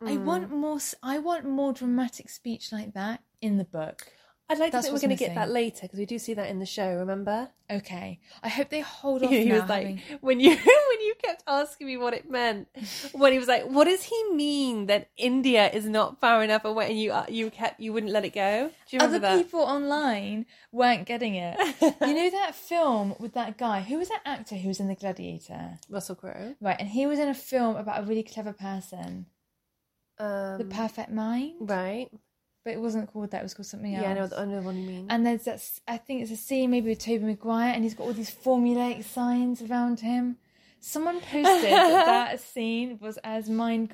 I 0.00 0.16
Mm. 0.16 0.24
want 0.24 0.50
more. 0.50 0.80
I 1.02 1.18
want 1.18 1.44
more 1.44 1.72
dramatic 1.72 2.28
speech 2.28 2.72
like 2.72 2.92
that 2.94 3.22
in 3.40 3.56
the 3.58 3.64
book. 3.64 4.12
I'd 4.52 4.58
like 4.58 4.70
to 4.70 4.76
That's 4.76 4.86
think 4.86 4.94
we're 4.94 5.00
going 5.08 5.16
to 5.16 5.24
get 5.24 5.34
that 5.34 5.50
later 5.50 5.80
because 5.82 5.98
we 5.98 6.04
do 6.06 6.18
see 6.18 6.34
that 6.34 6.48
in 6.50 6.58
the 6.58 6.66
show. 6.66 6.94
Remember? 6.96 7.48
Okay, 7.70 8.20
I 8.42 8.48
hope 8.50 8.68
they 8.68 8.80
hold 8.80 9.22
off 9.24 9.30
he 9.30 9.50
was 9.50 9.62
like 9.68 9.86
having- 9.86 10.00
when 10.20 10.40
you 10.40 10.50
when 10.90 11.00
you 11.00 11.14
kept 11.22 11.42
asking 11.46 11.86
me 11.86 11.96
what 11.96 12.12
it 12.12 12.30
meant 12.30 12.68
when 13.12 13.32
he 13.32 13.38
was 13.38 13.48
like 13.48 13.64
what 13.64 13.84
does 13.84 14.02
he 14.02 14.24
mean 14.34 14.86
that 14.86 15.08
india 15.16 15.70
is 15.70 15.86
not 15.86 16.20
far 16.20 16.42
enough 16.44 16.64
away 16.66 16.90
and 16.90 17.00
you 17.00 17.12
uh, 17.12 17.24
you 17.30 17.48
kept 17.50 17.80
you 17.80 17.90
wouldn't 17.92 18.12
let 18.12 18.24
it 18.26 18.34
go 18.34 18.68
do 18.88 18.96
you 18.96 19.00
remember 19.00 19.16
Other 19.26 19.36
that 19.38 19.42
people 19.44 19.60
online 19.60 20.44
weren't 20.70 21.06
getting 21.06 21.34
it. 21.34 21.56
you 21.80 22.14
know 22.14 22.30
that 22.30 22.54
film 22.54 23.14
with 23.18 23.32
that 23.34 23.56
guy? 23.56 23.80
Who 23.80 23.96
was 23.98 24.08
that 24.10 24.20
actor 24.26 24.56
who 24.56 24.68
was 24.68 24.78
in 24.80 24.88
The 24.88 24.94
Gladiator? 24.94 25.78
russell 25.88 26.16
crowe 26.16 26.54
Right, 26.60 26.76
and 26.78 26.88
he 26.90 27.06
was 27.06 27.18
in 27.18 27.28
a 27.28 27.34
film 27.34 27.76
about 27.76 28.02
a 28.02 28.06
really 28.06 28.22
clever 28.24 28.52
person, 28.52 29.26
um, 30.18 30.58
The 30.58 30.64
Perfect 30.66 31.10
Mind. 31.10 31.54
right 31.60 32.10
But 32.64 32.74
it 32.74 32.80
wasn't 32.80 33.12
called 33.12 33.30
that. 33.32 33.40
It 33.40 33.42
was 33.42 33.54
called 33.54 33.66
something 33.66 33.94
else. 33.94 34.02
yeah 34.04 34.10
I 34.10 34.14
know, 34.14 34.28
I 34.36 34.44
know 34.44 34.56
the 34.60 34.62
one 34.66 34.76
you 34.80 34.86
mean 34.86 35.06
And 35.10 35.26
there's 35.26 35.44
that. 35.44 35.60
I 35.88 35.96
think 35.96 36.22
it's 36.22 36.30
a 36.30 36.36
scene 36.36 36.70
maybe 36.70 36.90
with 36.90 37.00
Tobey 37.00 37.24
Maguire, 37.24 37.72
and 37.74 37.82
he's 37.82 37.94
got 37.94 38.04
all 38.04 38.12
these 38.12 38.30
formulaic 38.30 39.02
signs 39.04 39.60
around 39.62 40.00
him. 40.00 40.36
Someone 40.80 41.20
posted 41.20 41.72
that 41.72 42.04
that 42.06 42.40
scene 42.40 42.98
was 43.00 43.18
as 43.24 43.48
mind 43.50 43.90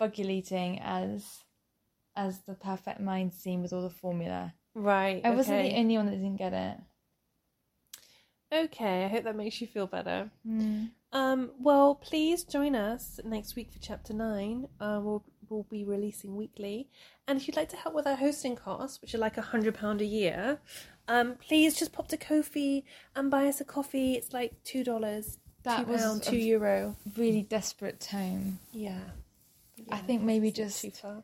combugulating 0.00 0.80
as 0.82 1.44
as 2.16 2.40
the 2.40 2.54
Perfect 2.54 2.98
Mind 3.00 3.32
scene 3.32 3.62
with 3.62 3.72
all 3.72 3.82
the 3.82 3.90
formula. 3.90 4.54
right 4.74 5.20
I 5.24 5.30
wasn't 5.30 5.62
the 5.62 5.76
only 5.76 5.96
one 5.96 6.06
that 6.06 6.12
didn't 6.16 6.36
get 6.36 6.52
it. 6.52 6.76
okay 8.52 9.04
i 9.04 9.08
hope 9.08 9.24
that 9.24 9.36
makes 9.36 9.60
you 9.60 9.66
feel 9.66 9.86
better 9.86 10.30
Mm. 10.46 10.90
um 11.12 11.50
well 11.60 11.94
please 11.94 12.44
join 12.44 12.74
us 12.74 13.20
next 13.24 13.54
week 13.56 13.70
for 13.72 13.78
chapter 13.78 14.12
9 14.14 14.66
uh 14.80 15.00
we'll 15.02 15.24
we'll 15.50 15.66
be 15.70 15.84
releasing 15.84 16.36
weekly 16.36 16.88
and 17.26 17.38
if 17.40 17.46
you'd 17.48 17.56
like 17.56 17.68
to 17.68 17.76
help 17.76 17.94
with 17.94 18.06
our 18.06 18.16
hosting 18.16 18.56
costs 18.56 19.00
which 19.02 19.14
are 19.14 19.18
like 19.18 19.36
a 19.36 19.42
hundred 19.42 19.74
pound 19.74 20.00
a 20.00 20.04
year 20.04 20.58
um 21.08 21.34
please 21.46 21.74
just 21.78 21.92
pop 21.92 22.08
to 22.08 22.16
Ko-fi 22.16 22.82
and 23.16 23.30
buy 23.30 23.46
us 23.46 23.60
a 23.60 23.64
coffee 23.64 24.14
it's 24.14 24.32
like 24.32 24.52
two 24.64 24.84
dollars 24.84 25.38
That 25.64 25.86
two 25.86 25.92
was 25.92 26.02
pound, 26.02 26.22
a 26.22 26.30
two 26.30 26.36
euro. 26.36 26.96
really 27.16 27.42
desperate 27.42 28.00
tone. 28.00 28.58
Yeah. 28.72 29.00
I 29.90 29.98
think 29.98 30.22
maybe 30.22 30.50
just 30.50 30.80
too 30.82 30.90
far. 30.90 31.22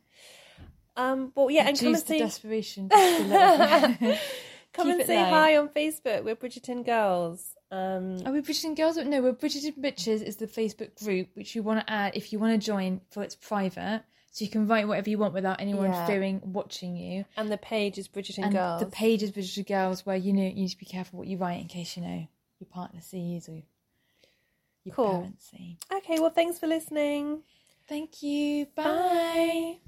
Um, 0.97 1.33
but 1.35 1.49
yeah, 1.53 1.67
and 1.69 1.79
come 1.79 1.95
and 1.95 1.99
say 2.05 2.19
desperation. 2.21 2.89
just 2.93 3.21
a 3.21 3.25
little. 3.25 4.17
come 4.73 4.87
Keep 4.87 4.99
and 5.01 5.07
say 5.07 5.21
light. 5.23 5.31
hi 5.31 5.57
on 5.57 5.69
Facebook. 5.71 6.23
We're 6.25 6.37
Bridgerton 6.37 6.85
Girls. 6.87 7.55
Um, 7.73 8.23
Are 8.25 8.33
we 8.33 8.41
Bridgerton 8.43 8.77
Girls? 8.77 8.97
No, 8.97 9.21
we're 9.23 9.33
Bridgerton 9.33 9.77
Bitches 9.81 10.23
is 10.23 10.37
the 10.37 10.47
Facebook 10.47 10.97
group 11.03 11.29
which 11.35 11.57
you 11.57 11.63
want 11.65 11.81
to 11.85 11.93
add 11.93 12.13
if 12.15 12.33
you 12.33 12.39
want 12.39 12.53
to 12.61 12.65
join 12.65 13.01
for 13.11 13.25
it's 13.25 13.35
private. 13.35 14.03
So 14.35 14.45
you 14.45 14.51
can 14.51 14.67
write 14.67 14.89
whatever 14.89 15.09
you 15.09 15.17
want 15.19 15.33
without 15.33 15.61
anyone 15.61 15.93
Yeah. 15.93 16.07
fearing 16.07 16.41
watching 16.53 16.97
you. 16.97 17.25
and 17.37 17.53
the 17.53 17.57
page 17.57 17.99
is 17.99 18.09
Bridgerton 18.09 18.43
and 18.47 18.53
Girls. 18.53 18.81
the 18.81 18.87
page 18.87 19.23
is 19.23 19.31
Bridgerton 19.31 19.65
Girls 19.69 20.05
where 20.05 20.17
you 20.17 20.33
know 20.33 20.43
you 20.43 20.55
need 20.55 20.71
to 20.71 20.77
be 20.79 20.87
careful 20.87 21.21
what 21.21 21.29
you 21.29 21.37
write 21.37 21.61
in 21.61 21.69
case 21.69 21.97
you 21.97 22.03
know 22.03 22.27
your 22.59 22.67
partner 22.69 23.01
sees 23.01 23.49
or 23.49 23.63
your 24.83 24.95
Cool. 24.97 25.07
parents 25.21 25.51
see. 25.53 25.79
Okay, 25.93 26.19
well, 26.19 26.31
thanks 26.31 26.59
for 26.59 26.67
listening. 26.67 27.45
Thank 27.87 28.25
you. 28.25 28.67
Bye. 28.75 28.83
Bye. 28.83 29.79